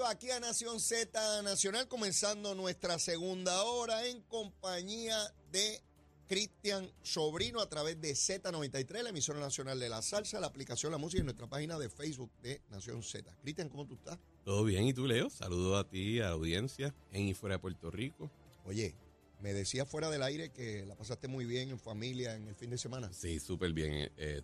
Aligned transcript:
regreso 0.00 0.06
aquí 0.06 0.30
a 0.30 0.40
Nación 0.40 0.80
Z 0.80 1.42
Nacional, 1.42 1.88
comenzando 1.88 2.54
nuestra 2.54 2.98
segunda 2.98 3.62
hora 3.64 4.06
en 4.06 4.20
compañía 4.22 5.16
de 5.52 5.80
Cristian 6.26 6.90
Sobrino 7.02 7.60
a 7.60 7.68
través 7.68 8.00
de 8.00 8.12
Z93, 8.12 9.02
la 9.02 9.10
emisora 9.10 9.40
nacional 9.40 9.78
de 9.78 9.88
la 9.88 10.00
salsa, 10.00 10.40
la 10.40 10.46
aplicación 10.46 10.92
La 10.92 10.98
Música 10.98 11.20
y 11.20 11.24
nuestra 11.24 11.48
página 11.48 11.78
de 11.78 11.88
Facebook 11.90 12.30
de 12.42 12.62
Nación 12.70 13.02
Z. 13.02 13.34
Cristian, 13.42 13.68
¿cómo 13.68 13.86
tú 13.86 13.94
estás? 13.94 14.18
Todo 14.44 14.64
bien, 14.64 14.86
¿y 14.86 14.94
tú, 14.94 15.06
Leo? 15.06 15.28
Saludos 15.28 15.84
a 15.84 15.88
ti, 15.88 16.20
a 16.20 16.24
la 16.24 16.30
audiencia 16.30 16.94
en 17.12 17.28
y 17.28 17.34
fuera 17.34 17.56
de 17.56 17.58
Puerto 17.58 17.90
Rico. 17.90 18.30
Oye, 18.64 18.94
me 19.40 19.52
decía 19.52 19.84
fuera 19.84 20.08
del 20.08 20.22
aire 20.22 20.50
que 20.50 20.86
la 20.86 20.94
pasaste 20.94 21.28
muy 21.28 21.44
bien 21.44 21.70
en 21.70 21.78
familia 21.78 22.36
en 22.36 22.48
el 22.48 22.54
fin 22.54 22.70
de 22.70 22.78
semana. 22.78 23.12
Sí, 23.12 23.40
súper 23.40 23.72
bien. 23.72 24.10
Eh, 24.16 24.42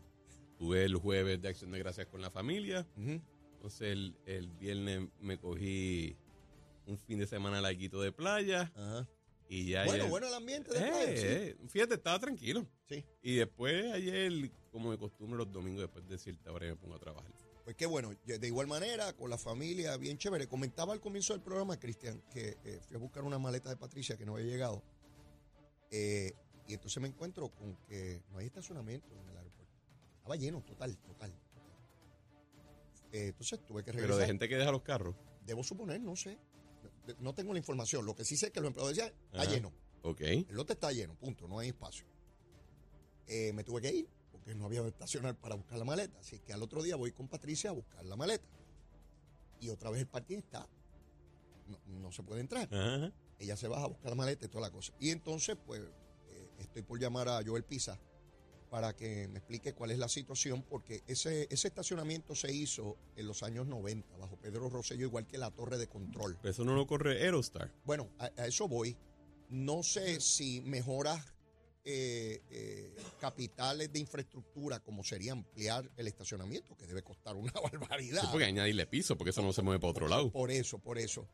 tuve 0.59 0.85
el 0.85 0.97
jueves 0.97 1.41
de 1.41 1.49
Acción 1.49 1.71
de 1.71 1.79
Gracias 1.79 2.07
con 2.09 2.21
la 2.21 2.31
familia. 2.31 2.87
Ujú. 2.97 3.21
Entonces 3.67 3.89
el, 3.91 4.17
el 4.27 4.49
viernes 4.53 5.09
me 5.19 5.39
cogí 5.41 6.17
un 6.87 6.97
fin 6.99 7.19
de 7.19 7.27
semana 7.27 7.61
larguito 7.61 8.01
de 8.01 8.13
playa 8.13 8.71
Ajá. 8.77 9.09
y 9.49 9.71
ya 9.71 9.85
Bueno, 9.87 10.03
ayer- 10.05 10.09
bueno 10.11 10.29
el 10.29 10.35
ambiente 10.35 10.71
de 10.73 10.79
Eh, 10.79 10.89
playa, 10.89 11.17
sí. 11.17 11.27
eh, 11.27 11.57
fíjate, 11.67 11.95
estaba 11.95 12.17
tranquilo. 12.21 12.65
Sí. 12.89 13.05
Y 13.23 13.35
después 13.35 13.93
ayer, 13.93 14.53
como 14.71 14.93
de 14.93 14.99
costumbre 14.99 15.37
los 15.39 15.51
domingos, 15.51 15.81
después 15.83 16.07
de 16.09 16.17
cierta 16.17 16.53
hora 16.53 16.67
me 16.69 16.77
pongo 16.77 16.95
a 16.95 17.01
trabajar. 17.01 17.33
Pues 17.65 17.75
qué 17.75 17.87
bueno, 17.87 18.13
de 18.25 18.47
igual 18.47 18.69
manera, 18.69 19.13
con 19.15 19.31
la 19.31 19.37
familia, 19.37 19.97
bien 19.97 20.17
chévere. 20.17 20.47
Comentaba 20.47 20.93
al 20.93 21.01
comienzo 21.01 21.33
del 21.33 21.43
programa, 21.43 21.77
Cristian, 21.77 22.23
que 22.31 22.57
eh, 22.65 22.79
fui 22.87 22.95
a 22.95 23.01
buscar 23.01 23.25
una 23.25 23.41
maleta 23.41 23.69
de 23.69 23.77
Patricia 23.77 24.17
que 24.17 24.25
no 24.25 24.37
había 24.37 24.47
llegado. 24.47 24.81
Eh, 25.91 26.33
y 26.69 26.75
entonces 26.75 27.03
me 27.03 27.09
encuentro 27.09 27.49
con 27.49 27.75
que 27.89 28.23
no 28.31 28.39
hay 28.39 28.47
estacionamiento 28.47 29.13
en 29.21 29.29
el 29.29 29.37
aeropuerto. 29.39 29.75
Estaba 30.19 30.37
lleno, 30.37 30.63
total, 30.63 30.97
total. 30.99 31.35
Eh, 33.13 33.29
entonces 33.29 33.65
tuve 33.65 33.83
que 33.85 33.93
regresar. 33.93 34.09
Pero 34.11 34.19
de 34.19 34.27
gente 34.27 34.49
que 34.49 34.57
deja 34.57 34.71
los 34.73 34.83
carros. 34.83 35.15
Debo 35.45 35.63
suponer, 35.65 36.01
no 36.01 36.17
sé. 36.17 36.39
No- 37.07 37.15
No 37.21 37.35
tengo 37.35 37.53
la 37.53 37.59
información. 37.59 38.05
Lo 38.05 38.15
que 38.15 38.25
sí 38.25 38.37
sé 38.37 38.47
es 38.47 38.53
que 38.53 38.61
los 38.61 38.69
empleados 38.69 38.95
decían, 38.97 39.13
está 39.27 39.43
Ajá. 39.43 39.51
lleno. 39.51 39.73
Ok. 40.03 40.21
El 40.23 40.47
lote 40.51 40.73
está 40.75 40.91
lleno, 40.93 41.15
punto, 41.17 41.47
no 41.49 41.59
hay 41.59 41.69
espacio. 41.69 42.07
Eh, 43.27 43.53
me 43.53 43.65
tuve 43.65 43.81
que 43.81 43.93
ir 43.93 44.09
porque 44.31 44.55
no 44.55 44.67
había 44.67 44.87
estacionar 44.87 45.37
para 45.37 45.55
buscar 45.55 45.79
la 45.79 45.85
maleta. 45.85 46.19
Así 46.19 46.39
que 46.41 46.53
al 46.53 46.63
otro 46.63 46.83
día 46.83 46.97
voy 46.97 47.13
con 47.13 47.29
Patricia 47.29 47.71
a 47.71 47.73
buscar 47.73 48.05
la 48.05 48.17
maleta. 48.17 48.47
Y 49.61 49.69
otra 49.71 49.91
vez 49.91 50.01
el 50.03 50.07
parking 50.09 50.39
está. 50.39 50.69
No, 51.69 51.79
no 51.87 52.13
se 52.13 52.23
puede 52.23 52.41
entrar. 52.41 52.69
Ajá. 52.73 53.13
Ella 53.39 53.57
se 53.57 53.69
baja 53.69 53.85
a 53.85 53.89
buscar 53.89 54.11
la 54.11 54.15
maleta 54.17 54.47
y 54.47 54.49
toda 54.49 54.63
la 54.63 54.71
cosa. 54.71 54.93
Y 55.01 55.11
entonces, 55.11 55.57
pues, 55.67 55.81
eh, 56.29 56.49
estoy 56.59 56.83
por 56.83 56.99
llamar 57.01 57.29
a 57.29 57.43
Joel 57.45 57.65
Pisa 57.65 57.99
para 58.71 58.95
que 58.95 59.29
me 59.29 59.39
explique 59.39 59.73
cuál 59.73 59.91
es 59.91 59.99
la 59.99 60.09
situación, 60.09 60.63
porque 60.63 61.03
ese, 61.07 61.47
ese 61.51 61.69
estacionamiento 61.69 62.35
se 62.35 62.53
hizo 62.53 62.97
en 63.17 63.27
los 63.27 63.43
años 63.43 63.67
90, 63.67 64.17
bajo 64.17 64.37
Pedro 64.37 64.69
Rosselló, 64.69 65.07
igual 65.07 65.27
que 65.27 65.39
la 65.39 65.51
torre 65.51 65.79
de 65.79 65.89
control. 65.89 66.37
Pero 66.41 66.53
eso 66.53 66.65
no 66.65 66.75
lo 66.75 66.87
corre 66.87 67.23
Aerostar. 67.23 67.73
Bueno, 67.85 68.11
a, 68.19 68.31
a 68.37 68.47
eso 68.47 68.69
voy. 68.69 68.97
No 69.49 69.83
sé 69.83 70.21
si 70.21 70.61
mejoras 70.63 71.37
eh, 71.89 72.43
eh, 72.51 72.97
capitales 73.21 73.93
de 73.93 74.01
infraestructura, 74.01 74.81
como 74.81 75.05
sería 75.05 75.31
ampliar 75.31 75.89
el 75.97 76.09
estacionamiento, 76.09 76.77
que 76.77 76.85
debe 76.85 77.01
costar 77.03 77.37
una 77.37 77.53
barbaridad. 77.63 78.23
Sí, 78.23 78.27
porque 78.33 78.47
añadirle 78.47 78.89
piso, 78.89 79.17
porque 79.17 79.31
eso 79.31 79.41
no 79.41 79.53
se 79.53 79.63
mueve 79.63 79.79
para 79.79 79.93
otro 79.93 80.09
lado. 80.09 80.33
Por 80.33 80.51
eso, 80.51 80.81
por 80.81 80.99
eso. 80.99 81.29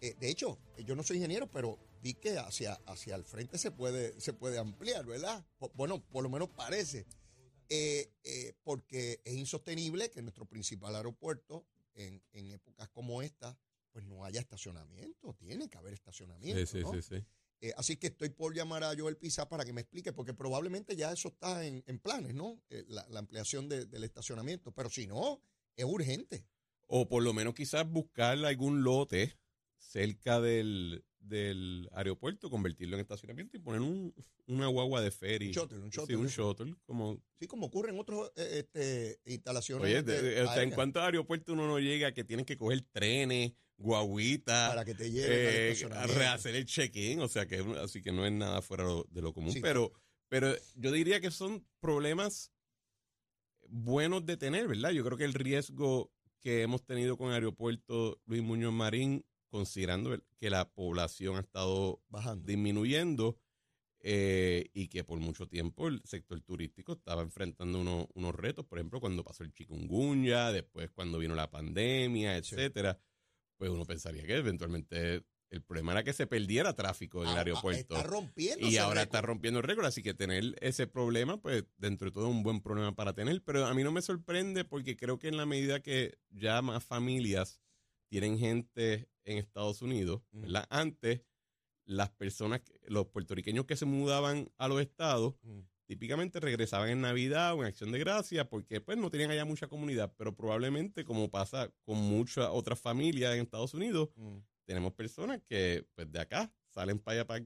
Eh, 0.00 0.14
de 0.18 0.30
hecho, 0.30 0.58
yo 0.78 0.96
no 0.96 1.02
soy 1.02 1.18
ingeniero, 1.18 1.50
pero 1.50 1.78
vi 2.00 2.14
que 2.14 2.38
hacia, 2.38 2.74
hacia 2.86 3.14
el 3.16 3.24
frente 3.24 3.58
se 3.58 3.70
puede, 3.70 4.20
se 4.20 4.32
puede 4.32 4.58
ampliar, 4.58 5.04
¿verdad? 5.06 5.44
Bueno, 5.74 6.02
por 6.08 6.22
lo 6.22 6.30
menos 6.30 6.48
parece. 6.50 7.06
Eh, 7.70 8.10
eh, 8.24 8.54
porque 8.62 9.20
es 9.24 9.34
insostenible 9.34 10.10
que 10.10 10.20
en 10.20 10.24
nuestro 10.24 10.46
principal 10.46 10.96
aeropuerto, 10.96 11.66
en, 11.94 12.22
en 12.32 12.50
épocas 12.50 12.88
como 12.88 13.20
esta, 13.20 13.58
pues 13.92 14.04
no 14.06 14.24
haya 14.24 14.40
estacionamiento. 14.40 15.34
Tiene 15.34 15.68
que 15.68 15.76
haber 15.76 15.92
estacionamiento. 15.92 16.60
Sí, 16.64 16.78
sí, 16.78 16.80
¿no? 16.82 16.92
sí, 16.94 17.02
sí. 17.02 17.24
Eh, 17.60 17.72
así 17.76 17.96
que 17.96 18.06
estoy 18.06 18.30
por 18.30 18.54
llamar 18.54 18.84
a 18.84 18.94
Joel 18.96 19.16
Pizá 19.16 19.48
para 19.48 19.64
que 19.64 19.72
me 19.72 19.80
explique, 19.80 20.12
porque 20.12 20.32
probablemente 20.32 20.94
ya 20.96 21.12
eso 21.12 21.28
está 21.28 21.66
en, 21.66 21.82
en 21.86 21.98
planes, 21.98 22.32
¿no? 22.34 22.62
Eh, 22.70 22.84
la, 22.88 23.04
la 23.08 23.18
ampliación 23.18 23.68
de- 23.68 23.84
del 23.86 24.04
estacionamiento. 24.04 24.70
Pero 24.72 24.88
si 24.88 25.06
no, 25.08 25.42
es 25.76 25.84
urgente. 25.84 26.46
O 26.86 27.08
por 27.08 27.22
lo 27.22 27.34
menos 27.34 27.54
quizás 27.54 27.86
buscar 27.90 28.38
algún 28.44 28.82
lote 28.82 29.36
cerca 29.76 30.40
del, 30.40 31.04
del 31.28 31.88
aeropuerto, 31.92 32.50
convertirlo 32.50 32.96
en 32.96 33.00
estacionamiento 33.02 33.56
y 33.56 33.60
poner 33.60 33.80
un, 33.82 34.14
una 34.46 34.66
guagua 34.68 35.00
de 35.02 35.10
ferry. 35.10 35.46
Un 35.48 35.52
shuttle, 35.52 35.78
un 35.78 35.92
Sí, 35.92 35.98
shuttle. 35.98 36.16
un 36.16 36.26
shuttle. 36.28 36.74
Como, 36.86 37.20
Sí, 37.38 37.46
como 37.46 37.66
ocurre 37.66 37.90
en 37.90 37.98
otras 38.00 38.30
este, 38.36 39.20
instalaciones. 39.26 39.84
oye, 39.84 40.02
de- 40.02 40.22
de- 40.22 40.42
o 40.42 40.52
sea, 40.52 40.62
en 40.62 40.70
cuántos 40.70 41.02
aeropuertos 41.02 41.52
uno 41.52 41.66
no 41.66 41.78
llega 41.78 42.12
que 42.12 42.24
tienes 42.24 42.46
que 42.46 42.56
coger 42.56 42.80
trenes, 42.90 43.52
guaguitas, 43.76 44.70
para 44.70 44.84
que 44.84 44.94
te 44.94 45.10
lleven 45.10 45.90
eh, 45.92 45.94
a 45.94 46.06
rehacer 46.08 46.54
el 46.56 46.64
check-in, 46.64 47.20
o 47.20 47.28
sea 47.28 47.46
que 47.46 47.58
así 47.80 48.02
que 48.02 48.10
no 48.10 48.26
es 48.26 48.32
nada 48.32 48.60
fuera 48.62 48.84
de 49.10 49.22
lo 49.22 49.32
común. 49.32 49.52
Sí. 49.52 49.60
Pero, 49.60 49.92
pero 50.28 50.52
yo 50.74 50.90
diría 50.90 51.20
que 51.20 51.30
son 51.30 51.64
problemas 51.80 52.50
buenos 53.68 54.24
de 54.26 54.36
tener, 54.36 54.66
¿verdad? 54.66 54.90
Yo 54.90 55.04
creo 55.04 55.16
que 55.18 55.24
el 55.24 55.34
riesgo 55.34 56.10
que 56.40 56.62
hemos 56.62 56.84
tenido 56.84 57.16
con 57.16 57.28
el 57.28 57.34
aeropuerto 57.34 58.20
Luis 58.26 58.42
Muñoz 58.42 58.72
Marín, 58.72 59.24
considerando 59.48 60.18
que 60.36 60.50
la 60.50 60.70
población 60.70 61.36
ha 61.36 61.40
estado 61.40 62.02
Bajando. 62.08 62.46
disminuyendo 62.46 63.38
eh, 64.00 64.70
y 64.74 64.88
que 64.88 65.02
por 65.02 65.18
mucho 65.18 65.48
tiempo 65.48 65.88
el 65.88 66.00
sector 66.04 66.40
turístico 66.40 66.92
estaba 66.92 67.22
enfrentando 67.22 67.80
unos, 67.80 68.06
unos 68.14 68.34
retos, 68.34 68.64
por 68.64 68.78
ejemplo, 68.78 69.00
cuando 69.00 69.24
pasó 69.24 69.42
el 69.42 69.52
chikungunya, 69.52 70.52
después 70.52 70.90
cuando 70.90 71.18
vino 71.18 71.34
la 71.34 71.50
pandemia, 71.50 72.40
Sí. 72.42 72.54
etcétera, 72.54 73.00
pues 73.56 73.70
uno 73.70 73.84
pensaría 73.84 74.24
que 74.24 74.36
eventualmente 74.36 75.24
el 75.50 75.62
problema 75.62 75.92
era 75.92 76.04
que 76.04 76.12
se 76.12 76.26
perdiera 76.26 76.74
tráfico 76.74 77.22
en 77.24 77.30
el 77.30 77.36
ah, 77.36 77.38
aeropuerto. 77.38 77.96
Está 77.96 78.06
rompiendo. 78.06 78.68
Y 78.68 78.76
ahora 78.76 79.02
está 79.02 79.20
rompiendo 79.22 79.60
el 79.60 79.64
récord, 79.64 79.86
así 79.86 80.02
que 80.02 80.14
tener 80.14 80.54
ese 80.60 80.86
problema, 80.86 81.40
pues 81.40 81.64
dentro 81.78 82.06
de 82.08 82.12
todo 82.12 82.26
es 82.26 82.30
un 82.30 82.42
buen 82.42 82.60
problema 82.60 82.94
para 82.94 83.14
tener. 83.14 83.42
Pero 83.42 83.66
a 83.66 83.74
mí 83.74 83.82
no 83.82 83.90
me 83.90 84.02
sorprende 84.02 84.64
porque 84.64 84.96
creo 84.96 85.18
que 85.18 85.28
en 85.28 85.38
la 85.38 85.46
medida 85.46 85.80
que 85.80 86.18
ya 86.30 86.60
más 86.62 86.84
familias 86.84 87.60
tienen 88.08 88.38
gente 88.38 89.08
en 89.30 89.38
Estados 89.38 89.82
Unidos, 89.82 90.22
Mm. 90.32 90.54
Antes, 90.70 91.20
las 91.84 92.10
personas, 92.10 92.60
los 92.86 93.06
puertorriqueños 93.06 93.64
que 93.66 93.76
se 93.76 93.86
mudaban 93.86 94.50
a 94.58 94.68
los 94.68 94.80
estados, 94.80 95.34
Mm. 95.42 95.60
típicamente 95.86 96.38
regresaban 96.40 96.90
en 96.90 97.00
Navidad 97.00 97.54
o 97.54 97.60
en 97.62 97.66
Acción 97.68 97.90
de 97.92 97.98
Gracias 97.98 98.46
porque 98.48 98.80
pues 98.80 98.98
no 98.98 99.10
tenían 99.10 99.30
allá 99.30 99.44
mucha 99.46 99.68
comunidad, 99.68 100.12
pero 100.18 100.34
probablemente 100.36 101.04
como 101.04 101.30
pasa 101.30 101.72
con 101.84 101.96
muchas 101.98 102.48
otras 102.50 102.78
familias 102.78 103.34
en 103.34 103.40
Estados 103.42 103.72
Unidos, 103.74 104.10
Mm. 104.16 104.38
tenemos 104.66 104.92
personas 104.92 105.40
que 105.48 105.86
pues 105.94 106.10
de 106.12 106.20
acá 106.20 106.52
salen 106.68 106.98
para 106.98 107.20
allá 107.22 107.26
para, 107.26 107.44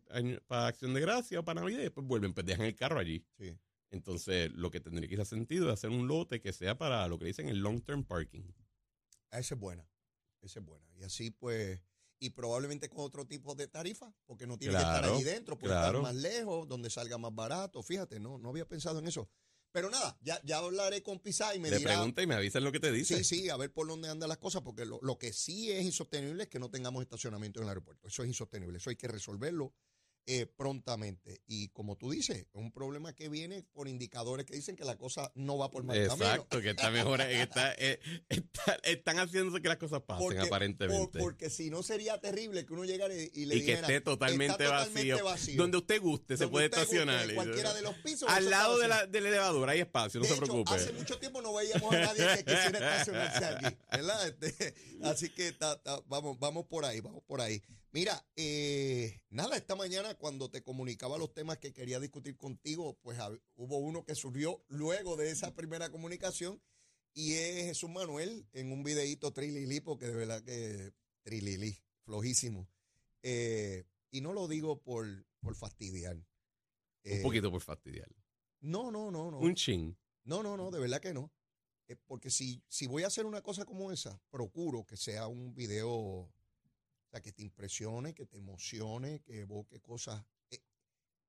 para 0.49 0.67
Acción 0.67 0.93
de 0.93 1.01
Gracia 1.01 1.39
o 1.41 1.45
para 1.45 1.61
Navidad 1.61 1.79
y 1.81 1.83
después 1.85 2.05
vuelven, 2.07 2.35
pues 2.35 2.45
dejan 2.45 2.67
el 2.67 2.75
carro 2.75 2.99
allí. 2.99 3.25
Sí. 3.39 3.57
Entonces, 3.91 4.51
lo 4.53 4.71
que 4.71 4.81
tendría 4.81 5.07
que 5.09 5.15
hacer 5.15 5.27
sentido 5.39 5.69
es 5.69 5.75
hacer 5.75 5.91
un 5.91 6.09
lote 6.09 6.41
que 6.41 6.53
sea 6.53 6.77
para 6.77 7.07
lo 7.07 7.19
que 7.19 7.27
dicen 7.27 7.49
el 7.49 7.59
long 7.61 7.81
term 7.83 8.03
parking. 8.05 8.43
Ah, 9.31 9.39
Esa 9.39 9.55
es 9.55 9.61
buena. 9.61 9.87
Esa 10.43 10.61
es 10.61 10.67
buena. 10.67 10.87
Y 10.97 11.05
así, 11.05 11.31
pues. 11.31 11.81
Y 12.19 12.31
probablemente 12.31 12.89
con 12.89 13.01
otro 13.01 13.27
tipo 13.27 13.55
de 13.57 13.67
tarifa, 13.67 14.15
porque 14.27 14.47
no 14.47 14.57
tiene 14.57 14.75
que 14.75 14.81
estar 14.81 15.05
allí 15.05 15.25
dentro, 15.25 15.59
puede 15.59 15.73
claro. 15.75 15.99
estar 15.99 16.15
más 16.15 16.23
lejos, 16.23 16.69
donde 16.69 16.89
salga 16.89 17.19
más 17.19 17.35
barato. 17.35 17.83
Fíjate, 17.83 18.21
no, 18.21 18.39
no 18.39 18.51
había 18.51 18.69
pensado 18.69 19.01
en 19.01 19.09
eso. 19.09 19.29
Pero 19.73 19.91
nada, 19.91 20.17
ya, 20.21 20.41
ya 20.45 20.59
hablaré 20.59 21.03
con 21.03 21.19
Pizá 21.19 21.55
y 21.55 21.59
me 21.59 21.71
Le 21.71 21.79
dirá. 21.79 21.95
pregunta 21.95 22.23
y 22.23 22.27
me 22.27 22.35
avisan 22.35 22.63
lo 22.63 22.71
que 22.71 22.79
te 22.79 22.93
dice. 22.93 23.25
Sí, 23.25 23.43
sí, 23.43 23.49
a 23.49 23.57
ver 23.57 23.73
por 23.73 23.89
dónde 23.89 24.09
andan 24.09 24.29
las 24.29 24.39
cosas, 24.39 24.63
porque 24.63 24.85
lo, 24.85 25.01
lo 25.03 25.19
que 25.19 25.33
sí 25.33 25.73
es 25.73 25.83
insostenible 25.83 26.45
es 26.45 26.49
que 26.49 26.59
no 26.61 26.71
tengamos 26.71 27.03
estacionamiento 27.03 27.59
en 27.59 27.65
el 27.65 27.71
aeropuerto. 27.71 28.07
Eso 28.07 28.23
es 28.23 28.29
insostenible, 28.29 28.77
eso 28.79 28.91
hay 28.91 28.97
que 28.97 29.09
resolverlo 29.09 29.75
eh, 30.27 30.47
prontamente. 30.47 31.43
Y 31.47 31.69
como 31.69 31.97
tú 31.97 32.11
dices, 32.11 32.37
es 32.39 32.47
un 32.55 32.71
problema 32.73 33.13
que 33.15 33.29
viene 33.29 33.65
por 33.73 33.89
indicadores 33.89 34.47
que 34.47 34.55
dicen 34.55 34.77
que 34.77 34.85
la 34.85 34.97
cosa 34.97 35.33
no 35.35 35.59
va 35.59 35.71
por 35.71 35.83
mal 35.85 35.97
camino. 36.07 36.25
Exacto, 36.27 36.61
que 36.61 36.71
está 36.71 36.91
mejor, 36.91 37.21
está, 37.21 37.75
eh, 37.75 37.99
está- 38.29 38.79
están 38.85 39.19
haciendo 39.19 39.61
que 39.61 39.69
las 39.69 39.79
cosas 39.79 40.03
pasen 40.03 40.25
Porque- 40.25 40.41
aparentemente. 40.41 41.19
por- 41.19 41.21
porque 41.21 41.51
si 41.51 41.71
no 41.71 41.83
sería 41.83 42.21
terrible 42.21 42.65
que 42.65 42.73
uno 42.73 42.85
llegara 42.85 43.15
y, 43.15 43.31
y 43.35 43.47
le 43.47 43.57
y 43.57 43.65
que 43.65 43.73
esté 43.75 44.01
totalmente, 44.01 44.53
"Está 44.63 44.79
totalmente 44.79 45.23
vacío. 45.23 45.57
Donde 45.61 45.79
usted 45.79 46.01
guste, 46.01 46.37
se 46.37 46.49
puede 46.49 46.69
guste, 46.69 46.83
estacionar. 46.83 47.35
cualquiera 47.35 47.75
de 47.75 47.83
los 47.83 47.95
pisos. 47.99 48.29
Al 48.29 48.49
lado 48.49 48.79
de 48.79 48.89
la, 48.89 49.07
del 49.07 49.27
elevador 49.27 49.69
hay 49.71 49.81
espacio, 49.81 50.21
no 50.21 50.25
De 50.25 50.29
se 50.29 50.35
hecho, 50.37 50.45
preocupe. 50.45 50.75
hace 50.75 50.93
mucho 50.93 51.19
tiempo 51.19 51.43
no 51.43 51.53
veíamos 51.55 51.93
a 51.93 51.99
nadie 51.99 52.27
que 52.37 52.45
quisiera 52.45 52.79
estacionarse 53.03 53.45
aquí, 53.45 53.77
¿verdad? 53.91 54.29
Este, 54.29 54.75
así 55.03 55.31
que 55.31 55.53
ta- 55.53 55.81
ta- 55.83 56.01
vamos, 56.07 56.39
vamos 56.39 56.67
por 56.67 56.85
ahí, 56.85 57.01
vamos 57.01 57.23
por 57.27 57.41
ahí. 57.41 57.61
Mira, 57.95 58.27
eh, 58.37 59.21
nada, 59.29 59.55
esta 59.57 59.77
mañana 59.77 60.15
cuando 60.15 60.51
te 60.51 60.63
comunicaba 60.63 61.19
los 61.19 61.35
temas 61.35 61.59
que 61.59 61.75
quería 61.75 62.01
discutir 62.01 62.39
contigo, 62.39 62.99
pues 63.03 63.19
hubo 63.55 63.77
uno 63.79 64.05
que 64.05 64.15
surgió 64.15 64.65
luego 64.69 65.17
de 65.17 65.31
esa 65.31 65.55
primera 65.55 65.91
comunicación 65.91 66.63
y 67.13 67.35
es 67.35 67.67
Jesús 67.67 67.91
Manuel 67.91 68.49
en 68.55 68.73
un 68.73 68.83
videíto 68.83 69.33
trililí, 69.35 69.81
porque 69.81 70.07
de 70.07 70.15
verdad 70.15 70.43
que 70.43 70.95
trililí, 71.23 71.77
flojísimo. 72.05 72.67
Eh, 73.23 73.85
y 74.11 74.23
no 74.23 74.33
lo 74.33 74.49
digo 74.49 74.81
por, 74.81 75.07
por 75.41 75.55
fastidiar. 75.55 76.17
Un 76.17 76.25
Eh, 77.05 77.21
poquito 77.23 77.51
por 77.51 77.61
fastidiar. 77.61 78.09
No, 78.61 78.91
no, 78.91 79.11
no, 79.11 79.31
no. 79.31 79.39
Un 79.39 79.55
chin. 79.55 79.99
No, 80.25 80.43
no, 80.43 80.57
no, 80.57 80.71
de 80.71 80.79
verdad 80.81 81.01
que 81.01 81.13
no. 81.13 81.31
Eh, 81.89 81.97
porque 82.07 82.31
si, 82.31 82.63
si 82.69 82.87
voy 82.87 83.03
a 83.03 83.09
hacer 83.09 83.27
una 83.27 83.43
cosa 83.43 83.67
como 83.67 83.93
esa, 83.93 84.19
procuro 84.31 84.87
que 84.87 84.97
sea 84.97 85.27
un 85.27 85.55
video, 85.55 86.33
sea, 87.13 87.21
que 87.23 87.33
te 87.33 87.43
impresione, 87.43 88.15
que 88.15 88.27
te 88.27 88.39
emocione, 88.39 89.21
que 89.21 89.41
evoque 89.41 89.81
cosas. 89.81 90.25
Eh, 90.51 90.59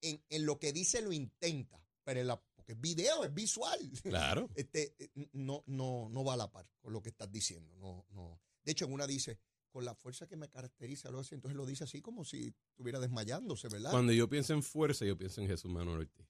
En, 0.01 0.23
en 0.29 0.45
lo 0.45 0.57
que 0.59 0.73
dice 0.73 1.01
lo 1.01 1.11
intenta, 1.11 1.81
pero 2.03 2.19
en 2.21 2.27
la, 2.27 2.41
porque 2.55 2.73
es 2.73 2.81
video, 2.81 3.23
es 3.23 3.33
visual. 3.33 3.79
Claro. 4.03 4.49
Este, 4.55 4.95
eh, 4.97 5.09
no, 5.33 5.63
no, 5.67 6.09
no 6.09 6.23
va 6.23 6.33
a 6.33 6.37
la 6.37 6.51
par 6.51 6.67
con 6.79 6.93
lo 6.93 7.01
que 7.01 7.09
estás 7.09 7.31
diciendo. 7.31 7.75
No, 7.77 8.05
no. 8.11 8.41
De 8.63 8.71
hecho, 8.71 8.85
en 8.85 8.93
una 8.93 9.05
dice, 9.07 9.39
con 9.69 9.83
la 9.85 9.95
fuerza 9.95 10.27
que 10.27 10.37
me 10.37 10.49
caracteriza, 10.49 11.09
algo 11.09 11.21
así, 11.21 11.35
entonces 11.35 11.57
lo 11.57 11.65
dice 11.65 11.83
así 11.83 12.01
como 12.01 12.23
si 12.23 12.53
estuviera 12.69 12.99
desmayándose, 12.99 13.67
¿verdad? 13.67 13.91
Cuando 13.91 14.13
yo 14.13 14.29
pienso 14.29 14.53
en 14.53 14.63
fuerza, 14.63 15.03
yo 15.05 15.17
pienso 15.17 15.41
en 15.41 15.47
Jesús 15.47 15.71
Manuel 15.71 15.99
Ortiz. 16.01 16.25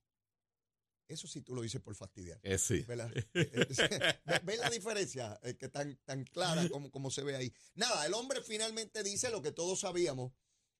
Eso 1.07 1.27
sí 1.27 1.41
tú 1.41 1.53
lo 1.53 1.61
dices 1.61 1.81
por 1.81 1.95
fastidiar. 1.95 2.39
Eh, 2.43 2.57
sí. 2.57 2.85
¿Ves 2.87 2.97
ves 4.43 4.59
la 4.59 4.69
diferencia? 4.69 5.39
Es 5.43 5.55
que 5.55 5.69
tan, 5.69 5.95
tan 6.05 6.23
clara 6.23 6.67
como, 6.69 6.91
como 6.91 7.11
se 7.11 7.23
ve 7.23 7.35
ahí. 7.35 7.53
Nada, 7.75 8.05
el 8.05 8.13
hombre 8.13 8.41
finalmente 8.41 9.03
dice 9.03 9.29
lo 9.29 9.41
que 9.41 9.51
todos 9.51 9.81
sabíamos, 9.81 10.33